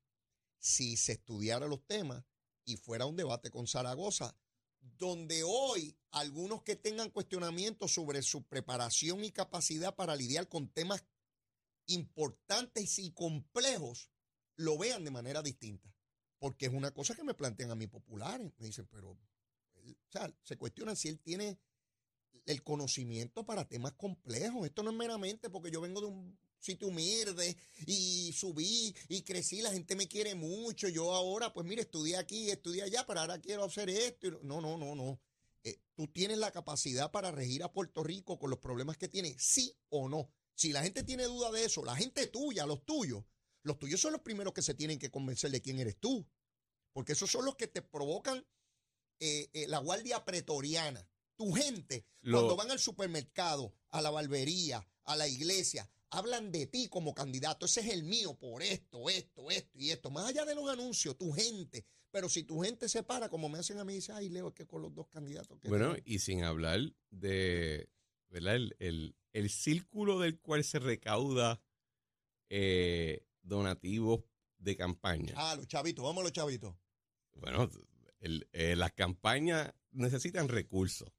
si 0.57 0.97
se 0.97 1.13
estudiara 1.13 1.67
los 1.67 1.85
temas 1.87 2.25
y 2.65 2.75
fuera 2.75 3.05
un 3.05 3.15
debate 3.15 3.49
con 3.49 3.67
Zaragoza 3.67 4.35
donde 4.81 5.43
hoy 5.43 5.97
algunos 6.11 6.63
que 6.63 6.75
tengan 6.75 7.09
cuestionamientos 7.09 7.93
sobre 7.93 8.21
su 8.21 8.43
preparación 8.43 9.23
y 9.23 9.31
capacidad 9.31 9.95
para 9.95 10.15
lidiar 10.15 10.47
con 10.47 10.69
temas 10.69 11.05
importantes 11.87 12.99
y 12.99 13.11
complejos, 13.11 14.11
lo 14.55 14.77
vean 14.77 15.03
de 15.03 15.11
manera 15.11 15.41
distinta. 15.41 15.93
Porque 16.37 16.67
es 16.67 16.73
una 16.73 16.91
cosa 16.91 17.15
que 17.15 17.23
me 17.23 17.33
plantean 17.33 17.71
a 17.71 17.75
mí 17.75 17.87
populares. 17.87 18.51
Me 18.57 18.67
dicen, 18.67 18.87
pero, 18.89 19.11
o 19.11 19.19
sea, 20.09 20.33
se 20.43 20.57
cuestionan 20.57 20.95
si 20.95 21.09
él 21.09 21.19
tiene 21.19 21.59
el 22.45 22.63
conocimiento 22.63 23.45
para 23.45 23.67
temas 23.67 23.93
complejos. 23.93 24.65
Esto 24.65 24.83
no 24.83 24.91
es 24.91 24.97
meramente 24.97 25.49
porque 25.49 25.71
yo 25.71 25.81
vengo 25.81 26.01
de 26.01 26.07
un 26.07 26.39
sitio 26.59 26.87
humilde 26.87 27.55
y 27.85 28.31
subí 28.33 28.95
y 29.07 29.21
crecí, 29.23 29.61
la 29.61 29.71
gente 29.71 29.95
me 29.95 30.07
quiere 30.07 30.35
mucho, 30.35 30.89
yo 30.89 31.13
ahora, 31.13 31.53
pues 31.53 31.65
mire, 31.65 31.81
estudié 31.81 32.17
aquí, 32.17 32.49
estudié 32.49 32.83
allá, 32.83 33.05
pero 33.07 33.21
ahora 33.21 33.39
quiero 33.39 33.63
hacer 33.63 33.89
esto. 33.89 34.39
No, 34.43 34.61
no, 34.61 34.77
no, 34.77 34.95
no. 34.95 35.19
Eh, 35.63 35.79
tú 35.95 36.07
tienes 36.07 36.37
la 36.37 36.51
capacidad 36.51 37.11
para 37.11 37.31
regir 37.31 37.63
a 37.63 37.71
Puerto 37.71 38.03
Rico 38.03 38.39
con 38.39 38.49
los 38.49 38.59
problemas 38.59 38.97
que 38.97 39.07
tiene, 39.07 39.35
sí 39.37 39.75
o 39.89 40.09
no. 40.09 40.29
Si 40.53 40.73
la 40.73 40.83
gente 40.83 41.03
tiene 41.03 41.23
duda 41.23 41.51
de 41.51 41.65
eso, 41.65 41.83
la 41.83 41.95
gente 41.95 42.27
tuya, 42.27 42.65
los 42.65 42.85
tuyos, 42.85 43.23
los 43.63 43.79
tuyos 43.79 43.99
son 43.99 44.13
los 44.13 44.21
primeros 44.21 44.53
que 44.53 44.61
se 44.61 44.73
tienen 44.73 44.99
que 44.99 45.11
convencer 45.11 45.51
de 45.51 45.61
quién 45.61 45.79
eres 45.79 45.97
tú. 45.99 46.27
Porque 46.91 47.13
esos 47.13 47.29
son 47.29 47.45
los 47.45 47.55
que 47.55 47.67
te 47.67 47.81
provocan 47.81 48.45
eh, 49.19 49.49
eh, 49.53 49.67
la 49.67 49.79
guardia 49.79 50.25
pretoriana. 50.25 51.07
Tu 51.35 51.53
gente, 51.53 52.05
cuando 52.21 52.57
van 52.57 52.71
al 52.71 52.79
supermercado, 52.79 53.73
a 53.91 54.01
la 54.01 54.09
barbería, 54.09 54.85
a 55.05 55.15
la 55.15 55.27
iglesia, 55.27 55.89
hablan 56.11 56.51
de 56.51 56.67
ti 56.67 56.87
como 56.87 57.13
candidato. 57.13 57.65
Ese 57.65 57.81
es 57.81 57.87
el 57.87 58.03
mío 58.03 58.37
por 58.37 58.61
esto, 58.63 59.09
esto, 59.09 59.51
esto 59.51 59.79
y 59.79 59.91
esto. 59.91 60.09
Más 60.09 60.27
allá 60.27 60.45
de 60.45 60.55
los 60.55 60.69
anuncios, 60.69 61.17
tu 61.17 61.31
gente. 61.31 61.85
Pero 62.11 62.27
si 62.27 62.43
tu 62.43 62.61
gente 62.61 62.89
se 62.89 63.03
para, 63.03 63.29
como 63.29 63.49
me 63.49 63.59
hacen 63.59 63.77
a 63.79 63.85
mí, 63.85 63.93
dice, 63.93 64.11
ay, 64.13 64.29
Leo, 64.29 64.49
es 64.49 64.53
que 64.53 64.65
con 64.65 64.81
los 64.81 64.93
dos 64.93 65.07
candidatos. 65.07 65.59
Que 65.59 65.69
bueno, 65.69 65.95
y 66.05 66.19
sin 66.19 66.43
hablar 66.43 66.79
de, 67.11 67.89
¿verdad? 68.29 68.57
El, 68.79 69.15
círculo 69.49 70.19
del 70.19 70.39
cual 70.39 70.63
se 70.63 70.79
recauda 70.79 71.61
eh, 72.49 73.25
donativos 73.41 74.23
de 74.57 74.75
campaña. 74.75 75.33
Ah, 75.37 75.55
los 75.55 75.67
chavitos, 75.67 76.03
vamos 76.03 76.21
a 76.21 76.23
los 76.23 76.33
chavitos. 76.33 76.75
Bueno, 77.35 77.69
eh, 78.19 78.75
las 78.75 78.91
campañas 78.93 79.73
necesitan 79.91 80.49
recursos. 80.49 81.09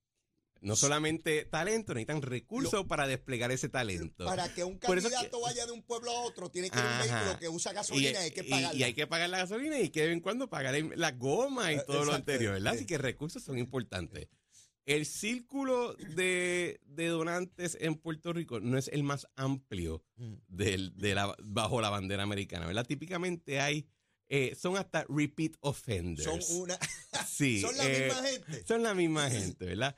No 0.61 0.77
solamente 0.77 1.47
talento, 1.47 1.95
necesitan 1.95 2.21
recursos 2.21 2.85
para 2.87 3.07
desplegar 3.07 3.51
ese 3.51 3.71
talento. 3.71 4.27
Para 4.27 4.53
que 4.53 4.63
un 4.63 4.79
candidato 4.79 5.41
vaya 5.41 5.65
de 5.65 5.73
un 5.73 5.83
pueblo 5.83 6.11
a 6.11 6.21
otro, 6.21 6.51
tiene 6.51 6.69
que 6.69 6.79
ir 6.79 6.85
un 6.85 6.99
vehículo 6.99 7.39
que 7.39 7.49
usa 7.49 7.73
gasolina 7.73 8.21
y, 8.21 8.25
hay 8.25 8.31
que 8.31 8.45
pagar. 8.45 8.75
Y, 8.75 8.83
hay 8.83 8.95
que 8.95 9.07
pagar 9.07 9.31
la 9.31 9.39
gasolina 9.39 9.79
y 9.81 9.89
que 9.89 10.03
de 10.03 10.09
vez 10.09 10.17
en 10.17 10.21
cuando 10.21 10.51
pagar 10.51 10.75
la 10.97 11.13
goma 11.13 11.73
y 11.73 11.77
eh, 11.77 11.83
todo 11.87 12.05
lo 12.05 12.13
anterior, 12.13 12.53
¿verdad? 12.53 12.75
Así 12.75 12.85
que 12.85 12.99
recursos 12.99 13.43
son 13.43 13.57
importantes. 13.59 14.29
El 14.85 15.07
círculo 15.07 15.95
de, 15.95 16.81
donantes 16.87 17.79
en 17.81 17.95
Puerto 17.95 18.33
Rico 18.33 18.61
no 18.61 18.77
es 18.77 18.89
el 18.89 19.03
más 19.03 19.29
amplio 19.37 20.05
mm. 20.17 20.35
del, 20.49 20.97
de 20.97 21.15
la, 21.15 21.35
bajo 21.43 21.81
la 21.81 21.91
bandera 21.91 22.23
americana, 22.23 22.67
¿verdad? 22.67 22.87
Típicamente 22.87 23.61
hay... 23.61 23.87
Eh, 24.33 24.55
son 24.55 24.77
hasta 24.77 25.05
repeat 25.09 25.55
offenders. 25.59 26.23
Son 26.23 26.61
una. 26.61 26.79
sí, 27.27 27.61
son 27.63 27.77
la 27.77 27.85
misma 27.85 28.29
eh, 28.29 28.33
gente. 28.33 28.65
Son 28.65 28.83
la 28.85 28.95
misma 28.95 29.29
gente, 29.29 29.65
¿verdad? 29.65 29.97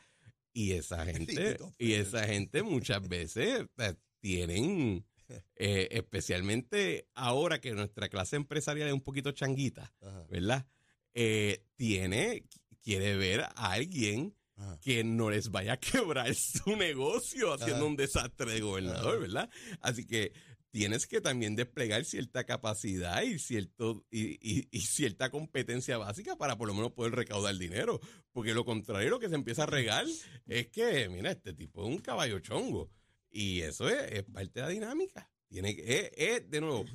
Y 0.52 0.72
esa 0.72 1.04
gente, 1.06 1.58
y 1.78 1.92
esa 1.94 2.24
gente 2.24 2.62
muchas 2.62 3.06
veces 3.08 3.66
eh, 3.78 3.94
tienen, 4.20 5.04
eh, 5.56 5.88
especialmente 5.90 7.08
ahora 7.14 7.60
que 7.60 7.72
nuestra 7.72 8.08
clase 8.08 8.36
empresarial 8.36 8.88
es 8.88 8.94
un 8.94 9.02
poquito 9.02 9.32
changuita, 9.32 9.92
¿verdad? 10.30 10.66
Eh, 11.14 11.64
tiene, 11.76 12.44
quiere 12.82 13.16
ver 13.16 13.42
a 13.42 13.72
alguien 13.72 14.34
que 14.80 15.02
no 15.02 15.30
les 15.30 15.50
vaya 15.50 15.74
a 15.74 15.76
quebrar 15.80 16.32
su 16.34 16.76
negocio 16.76 17.52
haciendo 17.52 17.86
un 17.86 17.96
desastre 17.96 18.52
de 18.52 18.60
gobernador, 18.60 19.20
¿verdad? 19.20 19.50
Así 19.80 20.06
que 20.06 20.32
tienes 20.72 21.06
que 21.06 21.20
también 21.20 21.54
desplegar 21.54 22.04
cierta 22.04 22.44
capacidad 22.44 23.22
y, 23.22 23.38
cierto, 23.38 24.04
y, 24.11 24.62
cierta 24.80 25.30
competencia 25.30 25.98
básica 25.98 26.37
para 26.37 26.56
por 26.56 26.66
lo 26.66 26.74
menos 26.74 26.92
poder 26.92 27.12
recaudar 27.12 27.56
dinero. 27.56 28.00
Porque 28.32 28.54
lo 28.54 28.64
contrario, 28.64 29.11
lo 29.11 29.20
que 29.20 29.28
se 29.28 29.35
empieza 29.35 29.64
a 29.64 29.66
regar 29.66 30.06
es 30.46 30.68
que, 30.68 31.08
mira, 31.11 31.30
este 31.30 31.52
tipo 31.52 31.82
es 31.82 31.94
un 31.94 31.98
caballo 31.98 32.40
chongo. 32.40 32.90
Y 33.30 33.61
eso 33.61 33.88
es, 33.88 34.24
parte 34.24 34.61
de 34.61 34.61
la 34.62 34.68
dinámica. 34.68 35.30
Tiene 35.46 35.76
que, 35.76 36.11
es, 36.16 36.50
de 36.50 36.61
nuevo, 36.62 36.87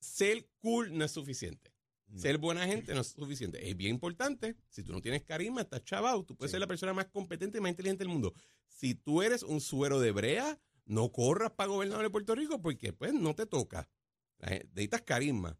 ser 0.00 0.48
cool 0.60 0.96
no 0.96 1.04
es 1.04 1.12
suficiente. 1.12 1.70
Ser 2.16 2.38
buena 2.38 2.66
gente 2.66 2.94
no 2.94 3.02
es 3.02 3.08
suficiente. 3.08 3.68
Es 3.68 3.76
bien 3.76 3.90
importante. 3.90 4.56
Si 4.70 4.82
tú 4.82 4.92
no 4.92 5.02
tienes 5.02 5.24
carisma, 5.24 5.60
estás 5.60 5.84
chavado. 5.84 6.24
Tú 6.24 6.34
puedes 6.34 6.50
ser 6.50 6.60
la 6.60 6.66
persona 6.66 6.94
más 6.94 7.08
competente 7.08 7.58
y 7.58 7.60
más 7.60 7.68
inteligente 7.68 8.02
del 8.02 8.12
mundo. 8.12 8.32
Si 8.66 8.94
tú 8.94 9.20
eres 9.20 9.42
un 9.42 9.60
suero 9.60 10.00
de 10.00 10.10
brea, 10.10 10.58
no 10.88 11.12
corras 11.12 11.52
para 11.52 11.68
gobernador 11.68 12.04
de 12.04 12.10
Puerto 12.10 12.34
Rico 12.34 12.60
porque 12.60 12.92
pues 12.92 13.12
no 13.12 13.34
te 13.34 13.46
toca. 13.46 13.88
Necesitas 14.40 15.02
carisma. 15.02 15.58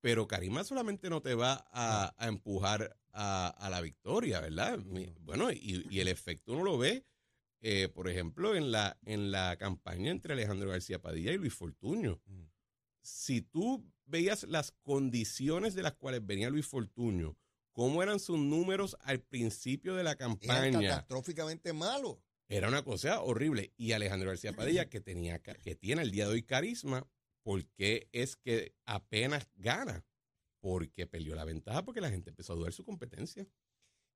Pero 0.00 0.28
Carisma 0.28 0.62
solamente 0.62 1.10
no 1.10 1.22
te 1.22 1.34
va 1.34 1.66
a, 1.72 2.14
empujar 2.28 2.96
a, 3.12 3.68
la 3.70 3.80
victoria, 3.80 4.40
¿verdad? 4.40 4.78
Bueno, 5.20 5.50
y, 5.50 5.98
el 5.98 6.06
efecto 6.06 6.52
uno 6.52 6.62
lo 6.62 6.78
ve, 6.78 7.04
eh, 7.60 7.88
por 7.88 8.08
ejemplo, 8.08 8.54
en 8.54 8.70
la, 8.70 8.96
en 9.04 9.32
la 9.32 9.56
campaña 9.56 10.12
entre 10.12 10.34
Alejandro 10.34 10.70
García 10.70 11.02
Padilla 11.02 11.32
y 11.32 11.38
Luis 11.38 11.54
Fortuño. 11.54 12.20
Mm. 12.26 12.44
Si 13.02 13.42
tú 13.42 13.84
veías 14.06 14.44
las 14.44 14.70
condiciones 14.70 15.74
de 15.74 15.82
las 15.82 15.94
cuales 15.94 16.24
venía 16.24 16.48
Luis 16.48 16.66
Fortuño, 16.66 17.36
cómo 17.72 18.02
eran 18.02 18.20
sus 18.20 18.38
números 18.38 18.96
al 19.00 19.20
principio 19.20 19.96
de 19.96 20.04
la 20.04 20.14
campaña. 20.14 20.66
Era 20.66 20.80
catastróficamente 20.80 21.72
malo. 21.72 22.22
Era 22.48 22.68
una 22.68 22.82
cosa 22.82 23.20
horrible. 23.20 23.72
Y 23.76 23.92
Alejandro 23.92 24.30
García 24.30 24.54
Padilla, 24.54 24.88
que, 24.88 25.00
tenía, 25.00 25.40
que 25.40 25.74
tiene 25.74 26.02
el 26.02 26.10
día 26.10 26.26
de 26.26 26.32
hoy 26.32 26.42
carisma, 26.42 27.06
¿por 27.42 27.66
qué 27.66 28.08
es 28.12 28.36
que 28.36 28.74
apenas 28.86 29.48
gana? 29.56 30.04
Porque 30.60 31.06
perdió 31.06 31.34
la 31.34 31.44
ventaja 31.44 31.84
porque 31.84 32.00
la 32.00 32.10
gente 32.10 32.30
empezó 32.30 32.54
a 32.54 32.56
dudar 32.56 32.72
su 32.72 32.84
competencia. 32.84 33.46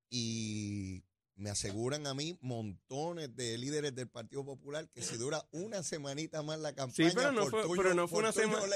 Y 0.08 1.04
me 1.34 1.50
aseguran 1.50 2.06
a 2.06 2.14
mí 2.14 2.38
montones 2.40 3.34
de 3.34 3.56
líderes 3.58 3.94
del 3.94 4.08
Partido 4.08 4.44
Popular 4.44 4.88
que 4.90 5.02
si 5.02 5.16
dura 5.16 5.46
una 5.52 5.82
semanita 5.82 6.42
más 6.42 6.58
la 6.60 6.74
campaña, 6.74 7.10
sí, 7.10 7.16
pero 7.16 7.32
no 7.32 7.46
fue, 7.46 7.64
pero 7.76 7.94
no 7.94 8.08
fue 8.08 8.18
una 8.20 8.32
semana, 8.32 8.66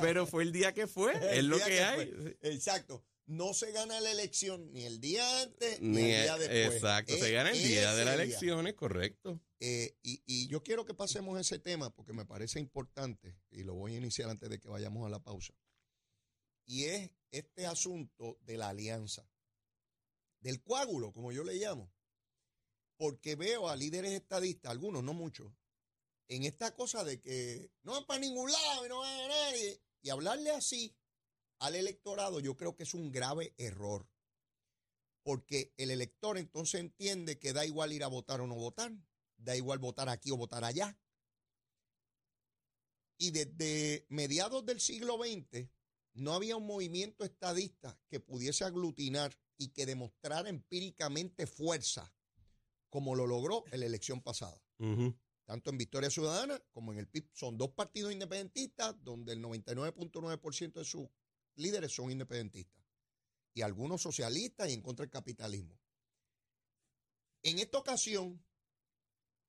pero 0.00 0.26
fue 0.26 0.44
el 0.44 0.52
día 0.52 0.72
que 0.72 0.86
fue, 0.86 1.12
es 1.36 1.44
lo 1.44 1.58
que, 1.58 1.80
hay. 1.80 2.36
Exacto 2.42 3.04
no 3.26 3.54
se 3.54 3.72
gana 3.72 4.00
la 4.00 4.12
elección 4.12 4.72
ni 4.72 4.84
el 4.84 5.00
día 5.00 5.42
antes 5.42 5.80
ni, 5.80 6.12
el 6.12 6.22
día 6.22 6.38
después. 6.38 6.74
Exacto, 6.74 7.16
se 7.16 7.32
gana 7.32 7.50
el 7.50 7.62
día 7.62 7.94
de 7.94 8.04
las 8.04 8.14
elecciones, 8.14 8.74
correcto. 8.74 9.40
Eh, 9.58 9.96
y, 10.02 10.48
yo 10.48 10.62
quiero 10.62 10.84
que 10.84 10.94
pasemos 10.94 11.38
ese 11.40 11.58
tema 11.58 11.90
porque 11.90 12.12
me 12.12 12.24
parece 12.24 12.60
importante 12.60 13.36
y 13.50 13.64
lo 13.64 13.74
voy 13.74 13.94
a 13.94 13.98
iniciar 13.98 14.30
antes 14.30 14.48
de 14.48 14.60
que 14.60 14.68
vayamos 14.68 15.04
a 15.06 15.10
la 15.10 15.22
pausa. 15.22 15.54
Y 16.64 16.84
es 16.84 17.10
este 17.30 17.66
asunto 17.66 18.38
de 18.42 18.58
la 18.58 18.68
alianza, 18.68 19.28
del 20.40 20.62
coágulo, 20.62 21.12
como 21.12 21.32
yo 21.32 21.42
le 21.42 21.54
llamo. 21.54 21.92
Porque 22.96 23.34
veo 23.34 23.68
a 23.68 23.76
líderes 23.76 24.12
estadistas, 24.12 24.70
algunos, 24.70 25.02
no 25.02 25.14
muchos, 25.14 25.52
en 26.28 26.44
esta 26.44 26.74
cosa 26.74 27.04
de 27.04 27.20
que 27.20 27.70
no 27.82 27.92
van 27.92 28.06
para 28.06 28.20
ningún 28.20 28.50
lado 28.50 28.86
y 28.86 28.88
no 28.88 28.98
van 28.98 29.14
a 29.14 29.22
ganar. 29.22 29.54
y 30.02 30.10
hablarle 30.10 30.50
así 30.50 30.94
al 31.58 31.74
electorado, 31.74 32.40
yo 32.40 32.56
creo 32.56 32.76
que 32.76 32.82
es 32.82 32.94
un 32.94 33.12
grave 33.12 33.54
error. 33.56 34.08
Porque 35.22 35.72
el 35.76 35.90
elector 35.90 36.38
entonces 36.38 36.80
entiende 36.80 37.38
que 37.38 37.52
da 37.52 37.66
igual 37.66 37.92
ir 37.92 38.04
a 38.04 38.08
votar 38.08 38.40
o 38.40 38.46
no 38.46 38.54
votar, 38.54 38.92
da 39.36 39.56
igual 39.56 39.78
votar 39.78 40.08
aquí 40.08 40.30
o 40.30 40.36
votar 40.36 40.64
allá. 40.64 40.98
Y 43.18 43.30
desde 43.30 44.06
mediados 44.08 44.64
del 44.64 44.80
siglo 44.80 45.16
XX 45.16 45.68
no 46.14 46.32
había 46.32 46.56
un 46.56 46.66
movimiento 46.66 47.24
estadista 47.24 47.98
que 48.08 48.20
pudiese 48.20 48.64
aglutinar 48.64 49.36
y 49.58 49.68
que 49.68 49.86
demostrara 49.86 50.48
empíricamente 50.48 51.46
fuerza 51.46 52.12
como 52.88 53.14
lo 53.14 53.26
logró 53.26 53.64
en 53.72 53.80
la 53.80 53.86
elección 53.86 54.22
pasada. 54.22 54.60
Tanto 55.44 55.70
en 55.70 55.78
Victoria 55.78 56.10
Ciudadana 56.10 56.60
como 56.72 56.92
en 56.92 56.98
el 56.98 57.08
PIB. 57.08 57.28
Son 57.32 57.56
dos 57.56 57.70
partidos 57.70 58.12
independentistas 58.12 58.96
donde 59.02 59.32
el 59.32 59.42
99.9% 59.42 60.72
de 60.72 60.84
su 60.84 61.10
líderes 61.56 61.92
son 61.92 62.10
independentistas 62.10 62.84
y 63.54 63.62
algunos 63.62 64.02
socialistas 64.02 64.68
y 64.68 64.74
en 64.74 64.82
contra 64.82 65.04
del 65.04 65.10
capitalismo. 65.10 65.78
En 67.42 67.58
esta 67.58 67.78
ocasión, 67.78 68.44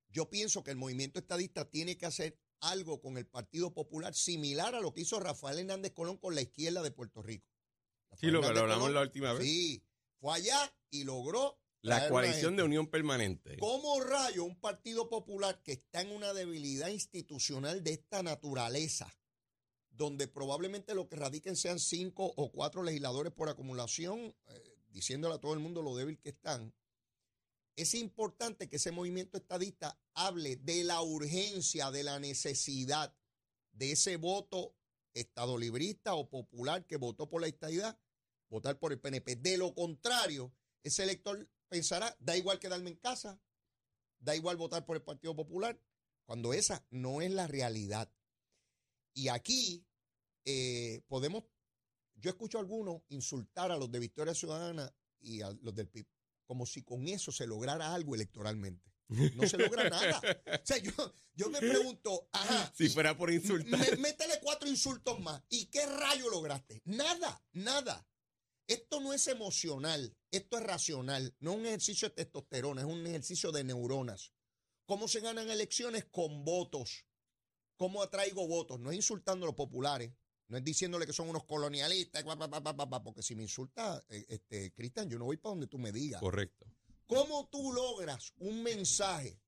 yo 0.09 0.29
pienso 0.29 0.63
que 0.63 0.71
el 0.71 0.77
movimiento 0.77 1.19
estadista 1.19 1.69
tiene 1.69 1.97
que 1.97 2.05
hacer 2.05 2.39
algo 2.61 3.01
con 3.01 3.17
el 3.17 3.27
Partido 3.27 3.73
Popular 3.73 4.13
similar 4.13 4.75
a 4.75 4.79
lo 4.79 4.93
que 4.93 5.01
hizo 5.01 5.19
Rafael 5.19 5.59
Hernández 5.59 5.93
Colón 5.93 6.17
con 6.17 6.35
la 6.35 6.41
izquierda 6.41 6.81
de 6.81 6.91
Puerto 6.91 7.21
Rico. 7.21 7.51
sí, 8.17 8.27
lo, 8.27 8.41
que 8.41 8.47
hablamos 8.47 8.91
la 8.91 9.01
última 9.01 9.33
vez. 9.33 9.43
Sí, 9.43 9.83
fue 10.19 10.35
allá 10.35 10.73
y 10.89 11.03
logró 11.03 11.59
la 11.81 12.07
coalición 12.09 12.55
de 12.55 12.63
unión 12.63 12.87
permanente. 12.87 13.57
¿Cómo 13.57 13.99
rayo 14.01 14.43
un 14.43 14.59
Partido 14.59 15.09
Popular 15.09 15.61
que 15.63 15.73
está 15.73 16.01
en 16.01 16.11
una 16.11 16.33
debilidad 16.33 16.89
institucional 16.89 17.83
de 17.83 17.93
esta 17.93 18.23
naturaleza 18.23 19.13
donde 19.97 20.27
probablemente 20.27 20.93
lo 20.93 21.09
que 21.09 21.15
radiquen 21.15 21.55
sean 21.55 21.79
cinco 21.79 22.31
o 22.35 22.51
cuatro 22.51 22.83
legisladores 22.83 23.33
por 23.33 23.49
acumulación, 23.49 24.35
eh, 24.47 24.77
diciéndole 24.89 25.35
a 25.35 25.39
todo 25.39 25.53
el 25.53 25.59
mundo 25.59 25.81
lo 25.81 25.95
débil 25.95 26.19
que 26.19 26.29
están, 26.29 26.73
es 27.75 27.93
importante 27.95 28.69
que 28.69 28.77
ese 28.77 28.91
movimiento 28.91 29.37
estadista 29.37 29.99
hable 30.13 30.55
de 30.57 30.83
la 30.83 31.01
urgencia, 31.01 31.91
de 31.91 32.03
la 32.03 32.19
necesidad 32.19 33.15
de 33.71 33.91
ese 33.91 34.17
voto 34.17 34.75
estadolibrista 35.13 36.13
o 36.13 36.29
popular 36.29 36.85
que 36.85 36.97
votó 36.97 37.29
por 37.29 37.41
la 37.41 37.47
estadidad, 37.47 37.99
votar 38.49 38.79
por 38.79 38.91
el 38.91 38.99
PNP. 38.99 39.35
De 39.37 39.57
lo 39.57 39.73
contrario, 39.73 40.53
ese 40.83 41.03
elector 41.03 41.49
pensará, 41.69 42.15
da 42.19 42.37
igual 42.37 42.59
quedarme 42.59 42.91
en 42.91 42.97
casa, 42.97 43.39
da 44.19 44.35
igual 44.35 44.57
votar 44.57 44.85
por 44.85 44.95
el 44.95 45.03
Partido 45.03 45.35
Popular, 45.35 45.79
cuando 46.25 46.53
esa 46.53 46.85
no 46.89 47.21
es 47.21 47.31
la 47.31 47.47
realidad. 47.47 48.11
Y 49.13 49.29
aquí 49.29 49.86
eh, 50.49 51.01
podemos, 51.09 51.43
yo 52.15 52.29
escucho 52.29 52.57
a 52.57 52.61
algunos 52.61 53.01
insultar 53.09 53.69
a 53.69 53.75
los 53.75 53.91
de 53.91 53.99
Victoria 53.99 54.33
Ciudadana 54.33 54.95
y 55.19 55.41
a 55.41 55.51
los 55.61 55.75
del 55.75 55.89
PIB, 55.89 56.07
como 56.45 56.65
si 56.65 56.83
con 56.83 57.05
eso 57.09 57.33
se 57.33 57.45
lograra 57.45 57.93
algo 57.93 58.15
electoralmente. 58.15 58.89
No 59.09 59.47
se 59.47 59.57
logra 59.57 59.89
nada. 59.89 60.21
O 60.47 60.65
sea, 60.65 60.77
yo, 61.33 61.49
me 61.49 61.59
pregunto, 61.59 62.29
ajá. 62.31 62.73
Si 62.75 62.89
fuera 62.89 63.15
por 63.17 63.31
insultar. 63.31 63.97
métele 63.99 64.39
cuatro 64.41 64.69
insultos 64.69 65.19
más. 65.19 65.43
¿Y 65.49 65.65
qué 65.65 65.85
rayo 65.85 66.29
lograste? 66.29 66.81
Nada, 66.85 67.41
nada. 67.51 68.07
Esto 68.67 69.01
no 69.01 69.13
es 69.13 69.27
emocional, 69.27 70.17
esto 70.31 70.57
es 70.57 70.63
racional. 70.63 71.35
No 71.39 71.51
es 71.51 71.57
un 71.57 71.65
ejercicio 71.65 72.09
de 72.09 72.15
testosterona, 72.15 72.81
es 72.81 72.87
un 72.87 73.05
ejercicio 73.05 73.51
de 73.51 73.63
neuronas. 73.65 74.33
¿Cómo 74.85 75.09
se 75.09 75.19
ganan 75.19 75.49
elecciones? 75.49 76.05
Con 76.05 76.45
votos. 76.45 77.05
¿Cómo 77.77 78.01
atraigo 78.01 78.47
votos? 78.47 78.79
No 78.79 78.91
es 78.91 78.95
insultando 78.95 79.45
a 79.45 79.47
los 79.47 79.55
populares, 79.55 80.11
no 80.47 80.57
es 80.57 80.63
diciéndole 80.63 81.05
que 81.05 81.13
son 81.13 81.29
unos 81.29 81.43
colonialistas, 81.43 82.23
porque 83.03 83.21
si 83.21 83.35
me 83.35 83.43
insulta, 83.43 84.03
eh, 84.09 84.25
este, 84.29 84.73
Cristian, 84.73 85.09
yo 85.09 85.19
no 85.19 85.25
voy 85.25 85.37
para 85.37 85.51
donde 85.51 85.67
tú 85.67 85.77
me 85.77 85.91
digas. 85.91 86.21
Correcto. 86.21 86.65
¿Cómo 87.05 87.47
tú 87.49 87.73
logras 87.73 88.33
un 88.39 88.63
mensaje 88.63 89.39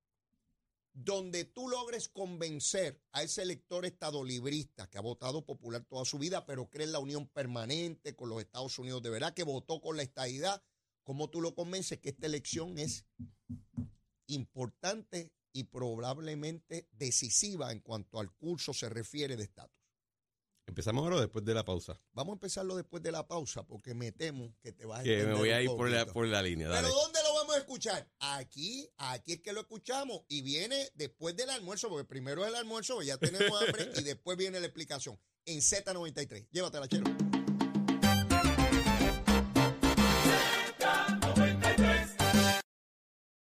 donde 0.93 1.45
tú 1.45 1.69
logres 1.69 2.09
convencer 2.09 3.01
a 3.11 3.23
ese 3.23 3.41
elector 3.41 3.85
estadolibrista 3.85 4.89
que 4.89 4.97
ha 4.97 5.01
votado 5.01 5.45
popular 5.45 5.85
toda 5.85 6.03
su 6.03 6.17
vida, 6.17 6.45
pero 6.45 6.69
cree 6.69 6.85
en 6.85 6.91
la 6.91 6.99
unión 6.99 7.27
permanente 7.27 8.15
con 8.15 8.29
los 8.29 8.41
Estados 8.41 8.77
Unidos 8.79 9.01
de 9.01 9.09
verdad, 9.09 9.33
que 9.33 9.43
votó 9.43 9.81
con 9.81 9.97
la 9.97 10.03
estadidad? 10.03 10.61
¿Cómo 11.03 11.29
tú 11.29 11.41
lo 11.41 11.55
convences 11.55 11.99
que 11.99 12.09
esta 12.09 12.27
elección 12.27 12.77
es 12.77 13.05
importante 14.27 15.31
y 15.51 15.65
probablemente 15.65 16.87
decisiva 16.91 17.71
en 17.71 17.79
cuanto 17.79 18.19
al 18.19 18.31
curso 18.31 18.73
se 18.73 18.89
refiere 18.89 19.35
de 19.35 19.43
estatus. 19.43 19.78
¿Empezamos 20.69 21.01
ahora 21.03 21.15
o 21.15 21.19
después 21.19 21.43
de 21.43 21.55
la 21.55 21.65
pausa? 21.65 21.99
Vamos 22.13 22.33
a 22.33 22.35
empezarlo 22.35 22.75
después 22.75 23.01
de 23.01 23.11
la 23.11 23.27
pausa 23.27 23.63
porque 23.63 23.95
me 23.95 24.11
temo 24.11 24.53
que 24.61 24.71
te 24.71 24.85
vas 24.85 24.99
a 24.99 25.03
Que 25.03 25.23
me 25.23 25.33
voy 25.33 25.49
a 25.49 25.63
ir 25.63 25.67
por 25.67 25.89
la, 25.89 26.05
por 26.05 26.27
la, 26.27 26.43
línea. 26.43 26.67
Dale. 26.67 26.87
¿Pero 26.87 26.93
dónde 26.93 27.19
lo 27.23 27.33
vamos 27.33 27.55
a 27.55 27.57
escuchar? 27.57 28.07
Aquí, 28.19 28.87
aquí 28.97 29.33
es 29.33 29.41
que 29.41 29.51
lo 29.51 29.61
escuchamos 29.61 30.21
y 30.27 30.43
viene 30.43 30.91
después 30.93 31.35
del 31.35 31.49
almuerzo, 31.49 31.89
porque 31.89 32.05
primero 32.05 32.43
es 32.43 32.49
el 32.49 32.55
almuerzo, 32.55 33.01
ya 33.01 33.17
tenemos 33.17 33.59
hambre 33.59 33.89
y 33.97 34.03
después 34.03 34.37
viene 34.37 34.59
la 34.59 34.67
explicación 34.67 35.19
en 35.45 35.57
Z93. 35.57 36.47
Llévatela, 36.51 36.87
chero. 36.87 37.28